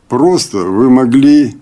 Просто 0.07 0.57
вы 0.59 0.89
могли 0.89 1.57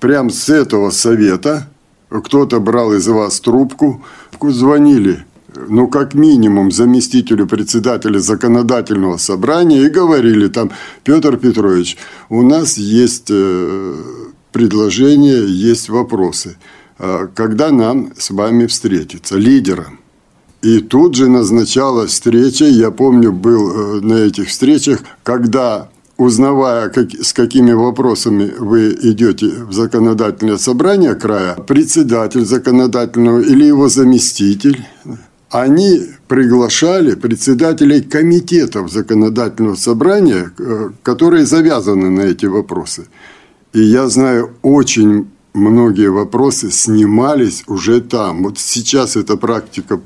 прямо 0.00 0.30
с 0.30 0.48
этого 0.48 0.90
совета, 0.90 1.68
кто-то 2.08 2.60
брал 2.60 2.92
из 2.94 3.06
вас 3.06 3.40
трубку, 3.40 4.02
звонили 4.40 5.24
ну, 5.68 5.88
как 5.88 6.14
минимум, 6.14 6.70
заместителю 6.70 7.46
председателя 7.46 8.18
законодательного 8.18 9.16
собрания 9.16 9.82
и 9.82 9.88
говорили 9.88 10.48
там, 10.48 10.70
Петр 11.04 11.36
Петрович, 11.36 11.96
у 12.28 12.42
нас 12.42 12.78
есть 12.78 13.28
э, 13.30 13.94
предложения, 14.52 15.44
есть 15.44 15.88
вопросы. 15.88 16.56
А 16.98 17.26
когда 17.26 17.70
нам 17.70 18.12
с 18.16 18.30
вами 18.30 18.66
встретиться, 18.66 19.36
лидером? 19.36 20.00
И 20.62 20.80
тут 20.80 21.14
же 21.14 21.28
назначалась 21.28 22.10
встреча, 22.10 22.64
я 22.64 22.90
помню, 22.90 23.32
был 23.32 23.70
э, 23.70 24.00
на 24.00 24.14
этих 24.14 24.48
встречах, 24.48 25.00
когда 25.22 25.88
узнавая, 26.16 26.88
как, 26.88 27.12
с 27.12 27.32
какими 27.32 27.72
вопросами 27.72 28.52
вы 28.58 28.96
идете 29.00 29.46
в 29.46 29.72
законодательное 29.72 30.58
собрание 30.58 31.14
края, 31.14 31.54
председатель 31.54 32.44
законодательного 32.44 33.40
или 33.40 33.66
его 33.66 33.88
заместитель, 33.88 34.84
они 35.50 36.02
приглашали 36.26 37.14
председателей 37.14 38.02
комитетов 38.02 38.90
законодательного 38.90 39.76
собрания, 39.76 40.50
э, 40.58 40.90
которые 41.02 41.46
завязаны 41.46 42.10
на 42.10 42.22
эти 42.22 42.46
вопросы. 42.46 43.06
И 43.72 43.80
я 43.80 44.08
знаю, 44.08 44.50
очень 44.62 45.26
многие 45.54 46.10
вопросы 46.10 46.70
снимались 46.70 47.64
уже 47.66 48.00
там. 48.00 48.44
Вот 48.44 48.58
сейчас 48.58 49.16
эта 49.16 49.36
практика 49.36 50.00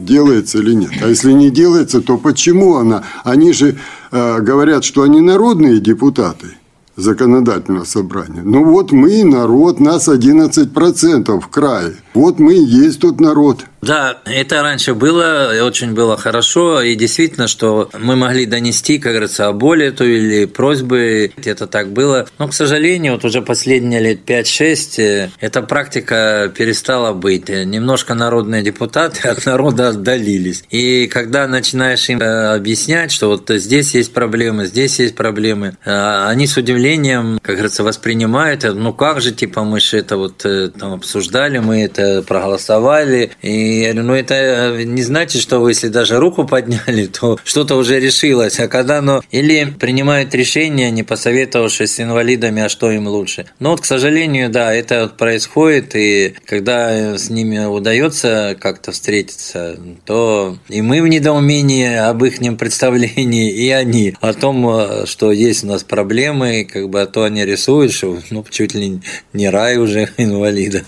делается 0.00 0.58
или 0.58 0.74
нет. 0.74 0.90
А 1.02 1.08
если 1.08 1.32
не 1.32 1.50
делается, 1.50 2.00
то 2.00 2.18
почему 2.18 2.76
она? 2.76 3.04
Они 3.24 3.52
же 3.52 3.76
э, 4.10 4.40
говорят, 4.40 4.84
что 4.84 5.02
они 5.02 5.20
народные 5.20 5.80
депутаты 5.80 6.48
законодательного 6.96 7.84
собрания. 7.84 8.42
Ну 8.44 8.64
вот 8.64 8.90
мы 8.90 9.22
народ, 9.24 9.78
нас 9.78 10.08
11% 10.08 11.40
в 11.40 11.48
крае. 11.48 11.94
Вот 12.12 12.40
мы 12.40 12.54
есть 12.54 13.00
тот 13.00 13.20
народ. 13.20 13.64
Да, 13.80 14.18
это 14.24 14.62
раньше 14.62 14.94
было, 14.94 15.52
очень 15.62 15.94
было 15.94 16.16
хорошо, 16.16 16.82
и 16.82 16.94
действительно, 16.94 17.46
что 17.46 17.88
мы 17.98 18.16
могли 18.16 18.44
донести, 18.46 18.98
как 18.98 19.12
говорится, 19.12 19.48
о 19.48 19.52
боли 19.52 19.86
эту 19.86 20.04
или 20.04 20.46
просьбы, 20.46 21.30
это 21.44 21.66
так 21.66 21.92
было. 21.92 22.26
Но, 22.38 22.48
к 22.48 22.54
сожалению, 22.54 23.14
вот 23.14 23.24
уже 23.24 23.40
последние 23.40 24.00
лет 24.00 24.20
5-6 24.26 25.00
э, 25.00 25.30
эта 25.40 25.62
практика 25.62 26.52
перестала 26.56 27.12
быть. 27.12 27.48
Немножко 27.48 28.14
народные 28.14 28.62
депутаты 28.62 29.28
от 29.28 29.46
народа 29.46 29.88
отдалились. 29.88 30.64
И 30.70 31.06
когда 31.06 31.46
начинаешь 31.46 32.08
им 32.08 32.20
э, 32.20 32.54
объяснять, 32.54 33.12
что 33.12 33.28
вот 33.28 33.48
здесь 33.48 33.94
есть 33.94 34.12
проблемы, 34.12 34.66
здесь 34.66 34.98
есть 34.98 35.14
проблемы, 35.14 35.76
э, 35.84 36.24
они 36.26 36.46
с 36.46 36.56
удивлением, 36.56 37.38
как 37.42 37.54
говорится, 37.54 37.84
воспринимают, 37.84 38.64
ну 38.64 38.92
как 38.92 39.20
же, 39.20 39.32
типа, 39.32 39.62
мы 39.62 39.80
же 39.80 39.98
это 39.98 40.16
вот 40.16 40.38
там 40.78 40.94
обсуждали, 40.94 41.58
мы 41.58 41.82
это 41.84 42.22
проголосовали, 42.22 43.30
и 43.40 43.67
я 43.68 43.92
говорю, 43.92 44.08
ну 44.08 44.14
это 44.14 44.34
э, 44.34 44.82
не 44.84 45.02
значит, 45.02 45.42
что 45.42 45.58
вы, 45.60 45.70
если 45.70 45.88
даже 45.88 46.18
руку 46.18 46.44
подняли, 46.46 47.06
то 47.06 47.38
что-то 47.44 47.76
уже 47.76 48.00
решилось. 48.00 48.58
А 48.60 48.68
когда 48.68 48.98
оно 48.98 49.22
или 49.30 49.64
принимают 49.78 50.34
решение, 50.34 50.90
не 50.90 51.02
посоветовавшись 51.02 51.94
с 51.94 52.00
инвалидами, 52.00 52.62
а 52.62 52.68
что 52.68 52.90
им 52.90 53.06
лучше. 53.06 53.46
Но 53.58 53.70
вот, 53.70 53.80
к 53.80 53.84
сожалению, 53.84 54.50
да, 54.50 54.72
это 54.72 55.08
происходит, 55.08 55.94
и 55.94 56.34
когда 56.44 57.16
с 57.16 57.30
ними 57.30 57.64
удается 57.64 58.56
как-то 58.60 58.92
встретиться, 58.92 59.78
то 60.04 60.58
и 60.68 60.82
мы 60.82 61.02
в 61.02 61.08
недоумении 61.08 61.94
об 61.94 62.24
их 62.24 62.38
представлении, 62.58 63.52
и 63.52 63.70
они 63.70 64.14
о 64.20 64.32
том, 64.32 64.68
э, 64.68 65.06
что 65.06 65.32
есть 65.32 65.64
у 65.64 65.66
нас 65.66 65.84
проблемы, 65.84 66.64
как 66.70 66.88
бы, 66.88 67.00
а 67.00 67.06
то 67.06 67.24
они 67.24 67.44
рисуют, 67.44 67.92
что 67.92 68.18
ну, 68.30 68.44
чуть 68.48 68.74
ли 68.74 69.00
не 69.32 69.48
рай 69.48 69.76
уже 69.76 70.08
инвалида. 70.16 70.84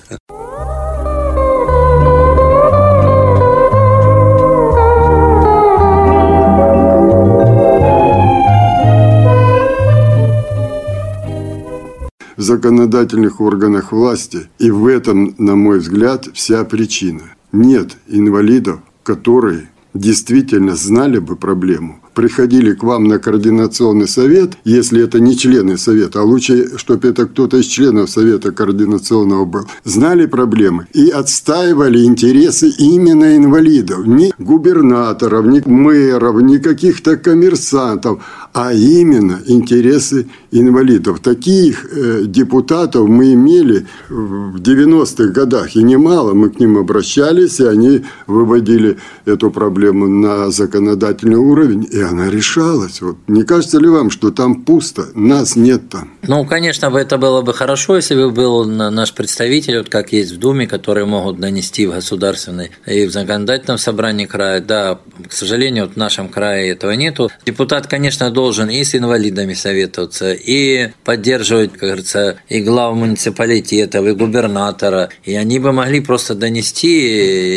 В 12.40 12.42
законодательных 12.42 13.42
органах 13.42 13.92
власти. 13.92 14.48
И 14.58 14.70
в 14.70 14.86
этом, 14.86 15.34
на 15.36 15.56
мой 15.56 15.78
взгляд, 15.78 16.26
вся 16.32 16.64
причина. 16.64 17.24
Нет 17.52 17.98
инвалидов, 18.08 18.80
которые 19.02 19.68
действительно 19.92 20.74
знали 20.74 21.18
бы 21.18 21.36
проблему, 21.36 22.00
приходили 22.14 22.72
к 22.72 22.82
вам 22.82 23.04
на 23.04 23.18
координационный 23.18 24.08
совет, 24.08 24.52
если 24.64 25.02
это 25.02 25.20
не 25.20 25.36
члены 25.36 25.78
совета, 25.78 26.20
а 26.20 26.24
лучше, 26.24 26.78
чтобы 26.78 27.08
это 27.08 27.26
кто-то 27.26 27.58
из 27.58 27.66
членов 27.66 28.10
совета 28.10 28.52
координационного 28.52 29.44
был, 29.44 29.66
знали 29.84 30.26
проблемы 30.26 30.86
и 30.92 31.08
отстаивали 31.10 32.04
интересы 32.04 32.68
именно 32.78 33.36
инвалидов, 33.36 34.06
не 34.06 34.32
губернаторов, 34.38 35.46
не 35.46 35.62
мэров, 35.64 36.42
не 36.42 36.58
каких-то 36.58 37.16
коммерсантов, 37.16 38.22
а 38.52 38.72
именно 38.72 39.40
интересы 39.46 40.26
инвалидов. 40.50 41.20
Таких 41.20 41.86
э, 41.92 42.24
депутатов 42.24 43.08
мы 43.08 43.34
имели 43.34 43.86
в 44.08 44.56
90-х 44.56 45.32
годах, 45.32 45.76
и 45.76 45.82
немало. 45.82 46.34
Мы 46.34 46.50
к 46.50 46.58
ним 46.60 46.76
обращались, 46.78 47.60
и 47.60 47.64
они 47.64 48.04
выводили 48.26 48.98
эту 49.24 49.50
проблему 49.50 50.08
на 50.08 50.50
законодательный 50.50 51.36
уровень, 51.36 51.88
она 52.02 52.30
решалась. 52.30 53.00
Вот 53.00 53.16
не 53.28 53.42
кажется 53.42 53.78
ли 53.78 53.88
вам, 53.88 54.10
что 54.10 54.30
там 54.30 54.62
пусто, 54.62 55.08
нас 55.14 55.56
нет 55.56 55.88
там? 55.88 56.10
Ну, 56.22 56.44
конечно, 56.44 56.86
это 56.96 57.18
было 57.18 57.42
бы 57.42 57.54
хорошо, 57.54 57.96
если 57.96 58.14
бы 58.14 58.30
был 58.30 58.64
наш 58.64 59.14
представитель, 59.14 59.78
вот 59.78 59.88
как 59.88 60.12
есть 60.12 60.32
в 60.32 60.38
Думе, 60.38 60.66
которые 60.66 61.06
могут 61.06 61.40
донести 61.40 61.86
в 61.86 61.92
государственной 61.92 62.70
и 62.86 63.06
в 63.06 63.12
законодательном 63.12 63.78
собрании 63.78 64.26
края. 64.26 64.60
Да, 64.60 65.00
к 65.28 65.32
сожалению, 65.32 65.84
вот 65.84 65.94
в 65.94 65.96
нашем 65.96 66.28
крае 66.28 66.70
этого 66.70 66.92
нету. 66.92 67.30
Депутат, 67.44 67.86
конечно, 67.86 68.30
должен 68.30 68.68
и 68.70 68.84
с 68.84 68.94
инвалидами 68.94 69.54
советоваться, 69.54 70.32
и 70.32 70.90
поддерживать, 71.04 71.72
как 71.72 71.80
говорится, 71.80 72.36
и 72.48 72.60
глав 72.60 72.94
муниципалитетов, 72.96 74.06
и 74.06 74.12
губернатора. 74.12 75.10
И 75.24 75.34
они 75.34 75.58
бы 75.58 75.72
могли 75.72 76.00
просто 76.00 76.34
донести 76.34 77.08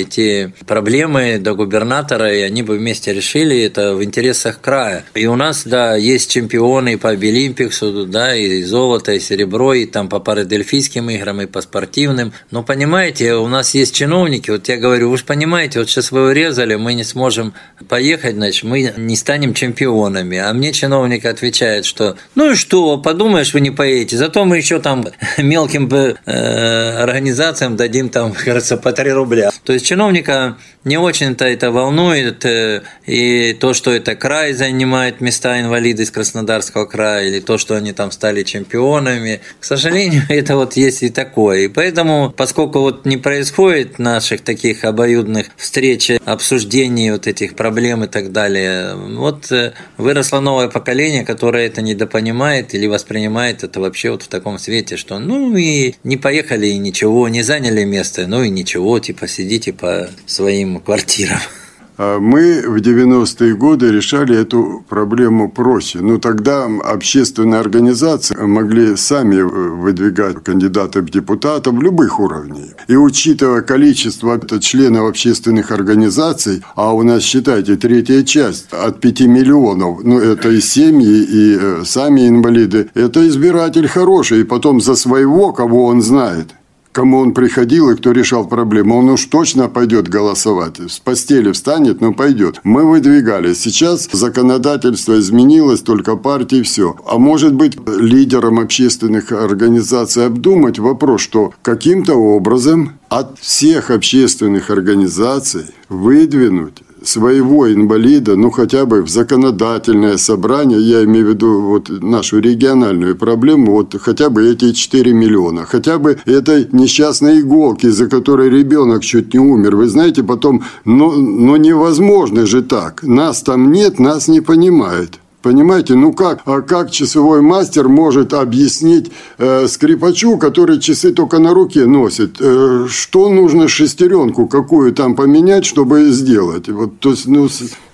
эти 0.02 0.54
проблемы 0.66 1.38
до 1.40 1.54
губернатора, 1.54 2.34
и 2.34 2.42
они 2.42 2.64
бы 2.64 2.78
вместе 2.78 3.14
решили 3.14 3.60
это 3.62 3.96
в 3.96 4.04
интересах 4.04 4.33
края. 4.62 5.06
И 5.14 5.26
у 5.26 5.36
нас, 5.36 5.64
да, 5.66 5.96
есть 5.96 6.32
чемпионы 6.32 6.98
по 6.98 7.10
Олимпиксу, 7.10 8.06
да, 8.06 8.36
и 8.36 8.64
золото, 8.64 9.14
и 9.14 9.20
серебро, 9.20 9.74
и 9.74 9.86
там 9.86 10.10
по 10.10 10.20
парадельфийским 10.20 11.10
играм, 11.10 11.42
и 11.42 11.46
по 11.46 11.62
спортивным. 11.62 12.34
Но 12.52 12.64
понимаете, 12.64 13.36
у 13.36 13.48
нас 13.48 13.74
есть 13.74 13.96
чиновники, 13.96 14.52
вот 14.52 14.68
я 14.70 14.78
говорю, 14.78 15.10
вы 15.10 15.18
же 15.18 15.26
понимаете, 15.26 15.80
вот 15.80 15.90
сейчас 15.90 16.12
вы 16.12 16.28
урезали, 16.30 16.76
мы 16.76 16.94
не 16.94 17.04
сможем 17.04 17.54
поехать, 17.88 18.36
значит, 18.36 18.64
мы 18.64 18.94
не 18.98 19.16
станем 19.16 19.54
чемпионами. 19.54 20.38
А 20.38 20.54
мне 20.54 20.74
чиновник 20.74 21.26
отвечает, 21.26 21.86
что 21.86 22.18
ну 22.36 22.52
и 22.52 22.56
что, 22.56 22.98
подумаешь, 22.98 23.54
вы 23.54 23.62
не 23.62 23.72
поедете, 23.72 24.18
зато 24.18 24.46
мы 24.46 24.58
еще 24.58 24.80
там 24.80 25.06
мелким 25.38 25.90
э, 25.94 26.98
организациям 27.02 27.76
дадим 27.76 28.10
там, 28.10 28.34
кажется, 28.46 28.78
по 28.78 28.92
3 28.92 29.12
рубля. 29.12 29.52
То 29.64 29.74
есть 29.74 29.86
чиновника 29.86 30.58
не 30.84 30.98
очень-то 30.98 31.46
это 31.46 31.72
волнует, 31.72 32.46
э, 32.46 32.82
и 33.06 33.54
то, 33.54 33.74
что 33.74 33.92
это 33.92 34.16
край 34.24 34.54
занимает 34.54 35.20
места 35.20 35.60
инвалиды 35.60 36.04
из 36.04 36.12
Краснодарского 36.12 36.86
края, 36.86 37.28
или 37.28 37.42
то, 37.42 37.58
что 37.58 37.76
они 37.76 37.92
там 37.92 38.10
стали 38.10 38.44
чемпионами. 38.44 39.42
К 39.60 39.66
сожалению, 39.66 40.22
это 40.30 40.56
вот 40.56 40.78
есть 40.78 41.04
и 41.04 41.10
такое. 41.10 41.64
И 41.64 41.68
поэтому, 41.68 42.34
поскольку 42.38 42.80
вот 42.80 43.06
не 43.06 43.18
происходит 43.18 44.00
наших 44.00 44.40
таких 44.40 44.86
обоюдных 44.86 45.48
встреч, 45.58 46.10
обсуждений 46.24 47.12
вот 47.12 47.28
этих 47.28 47.58
проблем 47.58 48.06
и 48.06 48.08
так 48.08 48.32
далее, 48.32 48.96
вот 48.96 49.52
э, 49.52 49.74
выросло 49.98 50.40
новое 50.40 50.70
поколение, 50.70 51.26
которое 51.26 51.68
это 51.68 51.82
недопонимает 51.82 52.74
или 52.74 52.88
воспринимает 52.88 53.66
это 53.66 53.82
вообще 53.82 54.12
вот 54.12 54.24
в 54.24 54.30
таком 54.30 54.58
свете, 54.58 54.96
что 54.96 55.20
ну 55.20 55.58
и 55.58 55.96
не 56.06 56.16
поехали 56.16 56.68
и 56.68 56.78
ничего, 56.78 57.28
не 57.28 57.42
заняли 57.42 57.84
место, 57.84 58.26
ну 58.26 58.42
и 58.42 58.50
ничего, 58.50 59.00
типа 59.00 59.28
сидите 59.28 59.74
по 59.74 60.08
своим 60.28 60.80
квартирам. 60.80 61.40
А 61.98 62.20
мы 62.20 62.64
в 62.66 62.78
90-е 62.78 63.56
годы 63.56 63.92
решали 63.92 64.36
эту 64.36 64.84
проблему 64.90 65.52
проще. 65.52 66.00
Ну, 66.02 66.18
тогда 66.18 66.66
общественные 66.84 67.60
организации 67.60 68.36
могли 68.36 68.96
сами 68.96 69.42
выдвигать 69.42 70.44
кандидатов 70.44 71.10
депутатов 71.10 71.80
любых 71.82 72.20
уровней. 72.20 72.72
И 72.88 72.96
учитывая 72.96 73.62
количество 73.62 74.40
членов 74.60 75.10
общественных 75.10 75.72
организаций, 75.72 76.64
а 76.76 76.94
у 76.94 77.04
нас, 77.04 77.24
считайте, 77.24 77.76
третья 77.76 78.24
часть 78.24 78.68
от 78.72 79.00
5 79.00 79.22
миллионов, 79.22 80.04
ну, 80.04 80.20
это 80.20 80.50
и 80.50 80.62
семьи, 80.62 81.24
и 81.24 81.58
э, 81.60 81.84
сами 81.86 82.28
инвалиды, 82.28 82.90
это 82.96 83.28
избиратель 83.28 83.88
хороший, 83.88 84.42
и 84.42 84.44
потом 84.44 84.82
за 84.82 84.96
своего, 84.96 85.54
кого 85.54 85.86
он 85.86 86.02
знает– 86.02 86.48
кому 86.94 87.18
он 87.18 87.34
приходил 87.34 87.90
и 87.90 87.96
кто 87.96 88.12
решал 88.12 88.48
проблему, 88.48 88.98
он 88.98 89.10
уж 89.10 89.26
точно 89.26 89.68
пойдет 89.68 90.08
голосовать. 90.08 90.80
С 90.80 91.00
постели 91.00 91.52
встанет, 91.52 92.00
но 92.00 92.14
пойдет. 92.14 92.62
Мы 92.64 92.86
выдвигались. 92.86 93.60
Сейчас 93.60 94.08
законодательство 94.12 95.20
изменилось, 95.20 95.82
только 95.82 96.16
партии 96.16 96.62
все. 96.62 96.96
А 97.06 97.18
может 97.18 97.54
быть, 97.54 97.78
лидерам 97.88 98.60
общественных 98.60 99.32
организаций 99.32 100.26
обдумать 100.26 100.80
вопрос, 100.80 101.22
что 101.22 101.54
каким-то 101.64 102.14
образом 102.14 102.94
от 103.10 103.40
всех 103.40 103.90
общественных 103.90 104.70
организаций 104.70 105.66
выдвинуть 105.90 106.83
своего 107.04 107.72
инвалида, 107.72 108.36
ну 108.36 108.52
хотя 108.52 108.86
бы 108.86 109.02
в 109.02 109.10
законодательное 109.10 110.18
собрание, 110.18 110.80
я 110.80 111.04
имею 111.04 111.26
в 111.26 111.30
виду 111.30 111.62
вот 111.62 111.90
нашу 111.90 112.40
региональную 112.40 113.16
проблему, 113.16 113.74
вот 113.74 113.96
хотя 114.02 114.30
бы 114.30 114.50
эти 114.50 114.74
4 114.74 115.14
миллиона, 115.14 115.66
хотя 115.66 115.98
бы 115.98 116.20
этой 116.26 116.68
несчастной 116.72 117.42
иголки, 117.42 117.88
из-за 117.88 118.08
которой 118.08 118.50
ребенок 118.50 119.04
чуть 119.04 119.34
не 119.34 119.40
умер. 119.40 119.76
Вы 119.76 119.88
знаете, 119.88 120.24
потом, 120.24 120.64
но, 120.86 121.12
но 121.12 121.58
невозможно 121.58 122.46
же 122.46 122.62
так. 122.62 123.04
Нас 123.04 123.42
там 123.42 123.72
нет, 123.72 124.00
нас 124.00 124.28
не 124.28 124.42
понимают. 124.42 125.20
Понимаете, 125.44 125.96
ну 125.96 126.14
как, 126.14 126.40
а 126.46 126.62
как 126.62 126.90
часовой 126.90 127.42
мастер 127.42 127.90
может 127.90 128.34
объяснить 128.34 129.12
э, 129.38 129.68
скрипачу, 129.68 130.38
который 130.38 130.80
часы 130.80 131.12
только 131.12 131.38
на 131.38 131.54
руке 131.54 131.86
носит, 131.86 132.38
э, 132.40 132.88
что 132.90 133.28
нужно 133.28 133.68
шестеренку 133.68 134.48
какую 134.48 134.94
там 134.94 135.16
поменять, 135.16 135.66
чтобы 135.66 136.12
сделать? 136.12 136.70
Вот, 136.70 136.98
то 137.00 137.12
есть, 137.12 137.28
ну, 137.28 137.50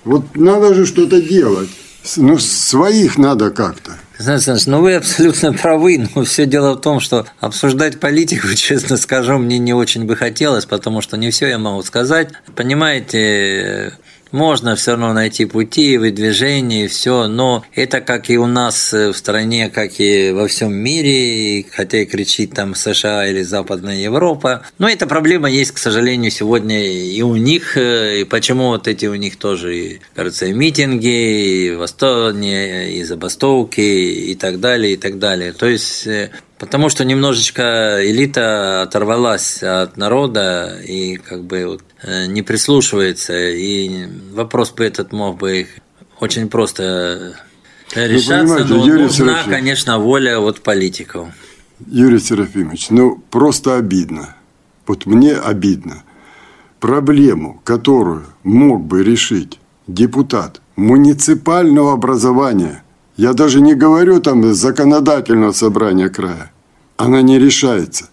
вот 0.06 0.26
надо 0.36 0.76
же 0.76 0.86
что-то 0.86 1.20
делать. 1.20 1.70
Ну, 2.18 2.38
своих 2.38 3.18
надо 3.18 3.50
как-то. 3.50 3.98
Знаете, 4.20 4.56
ну 4.68 4.82
вы 4.82 4.96
абсолютно 4.96 5.52
правы, 5.54 6.08
но 6.14 6.24
все 6.26 6.46
дело 6.46 6.74
в 6.74 6.82
том, 6.82 7.00
что 7.00 7.26
обсуждать 7.40 8.00
политику, 8.00 8.48
честно 8.56 8.98
скажу, 8.98 9.40
мне 9.40 9.58
не 9.58 9.74
очень 9.74 10.06
бы 10.06 10.16
хотелось, 10.16 10.66
потому 10.66 11.02
что 11.02 11.18
не 11.18 11.32
все 11.32 11.48
я 11.48 11.58
могу 11.58 11.82
сказать. 11.82 12.30
Понимаете, 12.56 13.94
можно 14.32 14.76
все 14.76 14.92
равно 14.92 15.14
найти 15.14 15.46
пути, 15.46 15.98
выдвижения 15.98 16.86
и 16.86 16.88
все, 16.88 17.28
но 17.28 17.64
это 17.74 18.02
как 18.02 18.30
и 18.30 18.38
у 18.38 18.46
нас 18.46 18.94
э, 18.94 19.12
в 19.12 19.18
стране, 19.18 19.70
как 19.70 20.00
и 20.00 20.32
во 20.32 20.48
всем 20.48 20.74
мире, 20.74 21.66
хотя 21.72 22.00
и 22.00 22.06
кричит 22.06 22.54
там 22.54 22.76
США 22.76 23.28
или 23.28 23.44
Западная 23.44 23.98
Европа. 23.98 24.64
Но 24.78 24.90
эта 24.90 25.08
проблема 25.08 25.50
есть, 25.50 25.72
к 25.72 25.78
сожалению, 25.78 26.32
сегодня 26.32 26.86
и 26.86 27.22
у 27.22 27.36
них, 27.36 27.78
э, 27.78 28.22
и 28.22 28.24
почему 28.24 28.68
вот 28.68 28.88
эти 28.88 29.06
у 29.06 29.16
них 29.16 29.38
тоже, 29.38 30.00
кажется, 30.16 30.46
и 30.46 30.54
митинги, 30.54 31.68
и 31.68 31.72
восстания, 31.72 32.92
и 32.92 33.04
забастовки, 33.04 33.82
и 33.82 34.36
так 34.36 34.60
далее, 34.60 34.94
и 34.94 34.98
так 34.98 35.20
далее. 35.20 35.54
То 35.54 35.68
есть 35.68 36.08
э, 36.08 36.32
Потому 36.60 36.90
что 36.90 37.06
немножечко 37.06 38.00
элита 38.02 38.82
оторвалась 38.82 39.64
от 39.64 39.96
народа 39.96 40.78
и 40.86 41.16
как 41.16 41.46
бы 41.46 41.66
вот 41.66 41.84
э, 42.04 42.26
не 42.26 42.42
прислушивается. 42.42 43.34
И 43.34 44.08
вопрос 44.34 44.72
бы 44.72 44.84
этот 44.84 45.14
мог 45.14 45.38
бы 45.38 45.68
очень 46.20 46.50
просто 46.50 47.34
решаться, 47.96 48.66
но 48.66 48.86
Юрий 48.86 49.04
нужна, 49.04 49.36
Серафим, 49.36 49.52
конечно, 49.52 50.00
воля 50.00 50.38
от 50.40 50.60
политиков. 50.60 51.30
Юрий 51.88 52.20
Серафимович, 52.20 52.90
ну 52.90 53.24
просто 53.32 53.78
обидно. 53.78 54.36
Вот 54.86 55.06
мне 55.06 55.36
обидно. 55.36 56.04
Проблему, 56.82 57.62
которую 57.64 58.26
мог 58.44 58.84
бы 58.84 59.02
решить 59.02 59.60
депутат 59.88 60.62
муниципального 60.76 61.94
образования– 61.94 62.84
я 63.20 63.34
даже 63.34 63.60
не 63.60 63.76
говорю 63.76 64.22
там 64.22 64.54
законодательного 64.54 65.52
собрания 65.52 66.08
края. 66.08 66.52
Она 66.96 67.22
не 67.22 67.38
решается. 67.38 68.06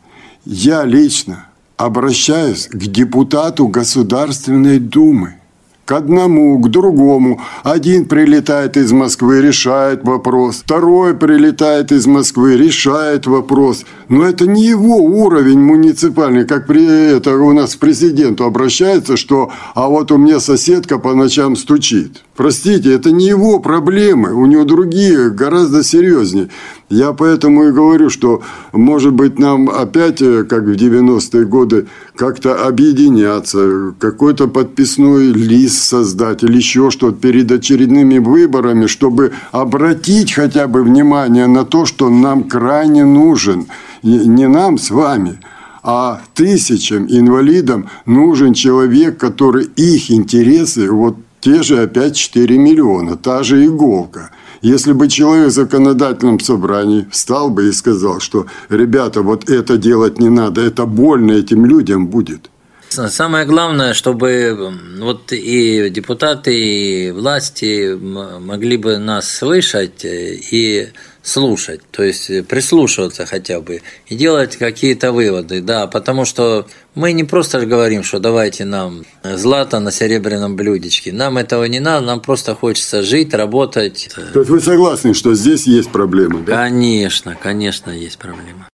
Я 0.45 0.85
лично 0.85 1.47
обращаюсь 1.77 2.67
к 2.67 2.77
депутату 2.77 3.69
Государственной 3.69 4.81
Думы– 4.81 5.37
к 5.87 5.93
одному, 5.93 6.59
к 6.59 6.69
другому. 6.69 7.41
Один 7.63 8.07
прилетает 8.07 8.77
из 8.77 8.91
Москвы, 8.91 9.41
решает 9.41 10.03
вопрос. 10.03 10.57
Второй 10.65 11.15
прилетает 11.15 11.93
из 11.93 12.07
Москвы, 12.07 12.57
решает 12.57 13.27
вопрос. 13.27 13.85
Но 14.09 14.25
это 14.25 14.49
не 14.49 14.65
его 14.67 14.97
уровень 14.97 15.61
муниципальный, 15.61 16.45
как 16.45 16.67
при 16.67 16.85
это 16.85 17.37
у 17.37 17.53
нас 17.53 17.77
к 17.77 17.79
президенту 17.79 18.45
обращается, 18.45 19.17
что 19.17 19.53
а 19.75 19.89
вот 19.89 20.11
у 20.11 20.17
меня 20.19 20.41
соседка 20.41 20.99
по 20.99 21.15
ночам 21.15 21.55
стучит. 21.55 22.25
Простите, 22.37 22.93
это 22.93 23.13
не 23.13 23.29
его 23.29 23.61
проблемы, 23.61 24.35
у 24.35 24.45
него 24.45 24.65
другие, 24.65 25.31
гораздо 25.31 25.83
серьезнее. 25.83 26.51
Я 26.91 27.13
поэтому 27.15 27.65
и 27.65 27.73
говорю, 27.73 28.11
что, 28.11 28.43
может 28.73 29.15
быть, 29.15 29.39
нам 29.39 29.71
опять, 29.71 30.21
э, 30.21 30.45
как 30.45 30.65
в 30.65 30.73
90-е 30.73 31.47
годы, 31.47 31.87
как-то 32.15 32.67
объединяться, 32.67 33.95
какой-то 33.99 34.49
подписной 34.49 35.29
лист 35.29 35.83
создать 35.85 36.43
или 36.43 36.59
еще 36.59 36.91
что-то 36.91 37.17
перед 37.17 37.51
очередными 37.51 38.19
выборами, 38.19 38.87
чтобы 38.87 39.33
обратить 39.51 40.33
хотя 40.33 40.69
бы 40.69 40.83
внимание 40.83 41.47
на 41.47 41.65
то, 41.65 41.87
что 41.87 42.11
нам 42.11 42.45
крайне 42.45 43.05
нужен. 43.07 43.67
Не 44.03 44.47
нам 44.47 44.77
с 44.77 44.91
вами, 44.91 45.41
а 45.83 46.21
тысячам 46.35 47.07
инвалидам 47.09 47.89
нужен 48.05 48.53
человек, 48.53 49.19
который 49.19 49.65
их 49.77 50.11
интересы, 50.11 50.91
вот 50.91 51.17
те 51.47 51.63
же 51.63 51.83
опять 51.83 52.17
4 52.17 52.59
миллиона, 52.59 53.17
та 53.17 53.43
же 53.43 53.65
иголка– 53.65 54.31
если 54.63 54.93
бы 54.93 55.09
человек 55.09 55.49
в 55.49 55.51
законодательном 55.51 56.41
собрании 56.41 57.07
встал 57.13 57.51
бы 57.51 57.69
и 57.69 57.73
сказал, 57.73 58.21
что, 58.21 58.47
ребята, 58.69 59.23
вот 59.23 59.51
это 59.51 59.77
делать 59.77 60.19
не 60.19 60.29
надо, 60.31 60.61
это 60.61 60.87
больно 60.87 61.33
этим 61.33 61.67
людям 61.67 62.07
будет. 62.07 62.51
Самое 62.89 63.45
главное, 63.47 63.95
чтобы 63.95 64.73
вот 64.99 65.33
и 65.33 65.91
депутаты, 65.91 66.53
и 66.59 67.11
власти 67.13 67.97
могли 67.97 68.77
бы 68.77 68.99
нас 68.99 69.29
слышать 69.29 70.05
и 70.05 70.89
слушать, 71.27 71.81
то 71.91 72.05
есть 72.05 72.31
э, 72.31 72.45
прислушиваться 72.45 73.27
хотя 73.27 73.61
бы 73.61 73.83
и 74.07 74.15
делать 74.15 74.57
какие-то 74.57 75.11
выводы, 75.11 75.61
да, 75.61 75.89
потому 75.89 76.25
что 76.25 76.67
мы 76.95 77.13
не 77.13 77.25
просто 77.25 77.67
говорим, 77.67 78.05
что 78.05 78.21
давайте 78.21 78.65
нам 78.65 79.05
злато 79.25 79.81
на 79.81 79.91
серебряном 79.91 80.55
блюдечке, 80.55 81.13
нам 81.13 81.37
этого 81.37 81.65
не 81.65 81.81
надо, 81.81 82.07
нам 82.07 82.21
просто 82.21 82.55
хочется 82.55 83.03
жить, 83.03 83.35
работать. 83.35 84.09
То 84.33 84.39
есть 84.41 84.51
вы 84.51 84.61
согласны, 84.61 85.15
что 85.15 85.35
здесь 85.35 85.67
есть 85.67 85.91
проблемы, 85.91 86.43
да? 86.43 86.57
Конечно, 86.57 87.37
конечно, 87.41 87.91
есть 87.91 88.19
проблема. 88.19 88.69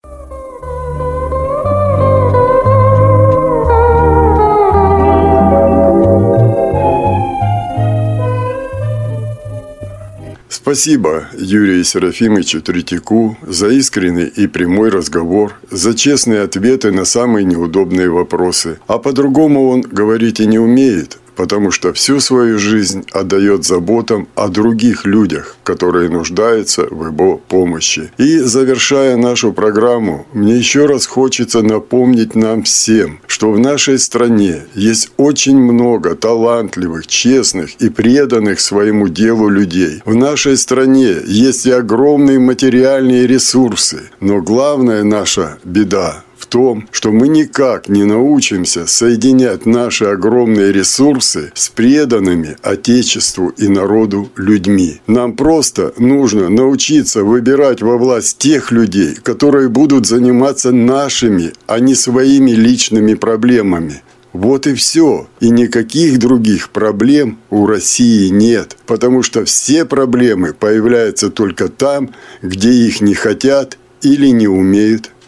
Спасибо 10.62 11.24
Юрию 11.36 11.82
Серафимовичу 11.82 12.62
Третьяку 12.62 13.36
за 13.42 13.70
искренний 13.70 14.26
и 14.26 14.46
прямой 14.46 14.90
разговор, 14.90 15.54
за 15.72 15.92
честные 15.92 16.42
ответы 16.42 16.92
на 16.92 17.04
самые 17.04 17.44
неудобные 17.44 18.08
вопросы. 18.08 18.78
А 18.86 18.98
по-другому 18.98 19.68
он 19.68 19.80
говорить 19.80 20.38
и 20.38 20.46
не 20.46 20.60
умеет, 20.60 21.18
потому 21.42 21.72
что 21.72 21.92
всю 21.92 22.20
свою 22.20 22.56
жизнь 22.56 23.04
отдает 23.10 23.64
заботам 23.64 24.28
о 24.36 24.46
других 24.46 25.04
людях, 25.04 25.56
которые 25.64 26.08
нуждаются 26.08 26.86
в 26.88 27.06
его 27.06 27.36
помощи. 27.36 28.12
И 28.16 28.38
завершая 28.38 29.16
нашу 29.16 29.52
программу, 29.52 30.24
мне 30.32 30.56
еще 30.56 30.86
раз 30.86 31.04
хочется 31.04 31.62
напомнить 31.62 32.36
нам 32.36 32.62
всем, 32.62 33.18
что 33.26 33.50
в 33.50 33.58
нашей 33.58 33.98
стране 33.98 34.62
есть 34.76 35.10
очень 35.16 35.58
много 35.58 36.14
талантливых, 36.14 37.08
честных 37.08 37.74
и 37.80 37.88
преданных 37.88 38.60
своему 38.60 39.08
делу 39.08 39.48
людей. 39.48 40.00
В 40.04 40.14
нашей 40.14 40.56
стране 40.56 41.16
есть 41.26 41.66
и 41.66 41.72
огромные 41.72 42.38
материальные 42.38 43.26
ресурсы, 43.26 44.10
но 44.20 44.40
главная 44.40 45.02
наша 45.02 45.58
беда 45.64 46.22
в 46.42 46.46
том, 46.46 46.88
что 46.90 47.12
мы 47.12 47.28
никак 47.28 47.88
не 47.88 48.04
научимся 48.04 48.86
соединять 48.86 49.64
наши 49.64 50.06
огромные 50.06 50.72
ресурсы 50.72 51.52
с 51.54 51.68
преданными 51.68 52.56
Отечеству 52.62 53.50
и 53.50 53.68
народу 53.68 54.28
людьми. 54.36 55.00
Нам 55.06 55.34
просто 55.34 55.92
нужно 55.98 56.48
научиться 56.48 57.22
выбирать 57.22 57.80
во 57.80 57.96
власть 57.96 58.38
тех 58.38 58.72
людей, 58.72 59.14
которые 59.14 59.68
будут 59.68 60.06
заниматься 60.06 60.72
нашими, 60.72 61.52
а 61.68 61.78
не 61.78 61.94
своими 61.94 62.50
личными 62.50 63.14
проблемами. 63.14 64.02
Вот 64.32 64.66
и 64.66 64.74
все. 64.74 65.28
И 65.38 65.48
никаких 65.48 66.18
других 66.18 66.70
проблем 66.70 67.38
у 67.50 67.66
России 67.66 68.28
нет. 68.30 68.76
Потому 68.86 69.22
что 69.22 69.44
все 69.44 69.84
проблемы 69.84 70.54
появляются 70.54 71.30
только 71.30 71.68
там, 71.68 72.10
где 72.42 72.72
их 72.72 73.00
не 73.00 73.14
хотят 73.14 73.78
или 74.00 74.28
не 74.28 74.48
умеют 74.48 75.12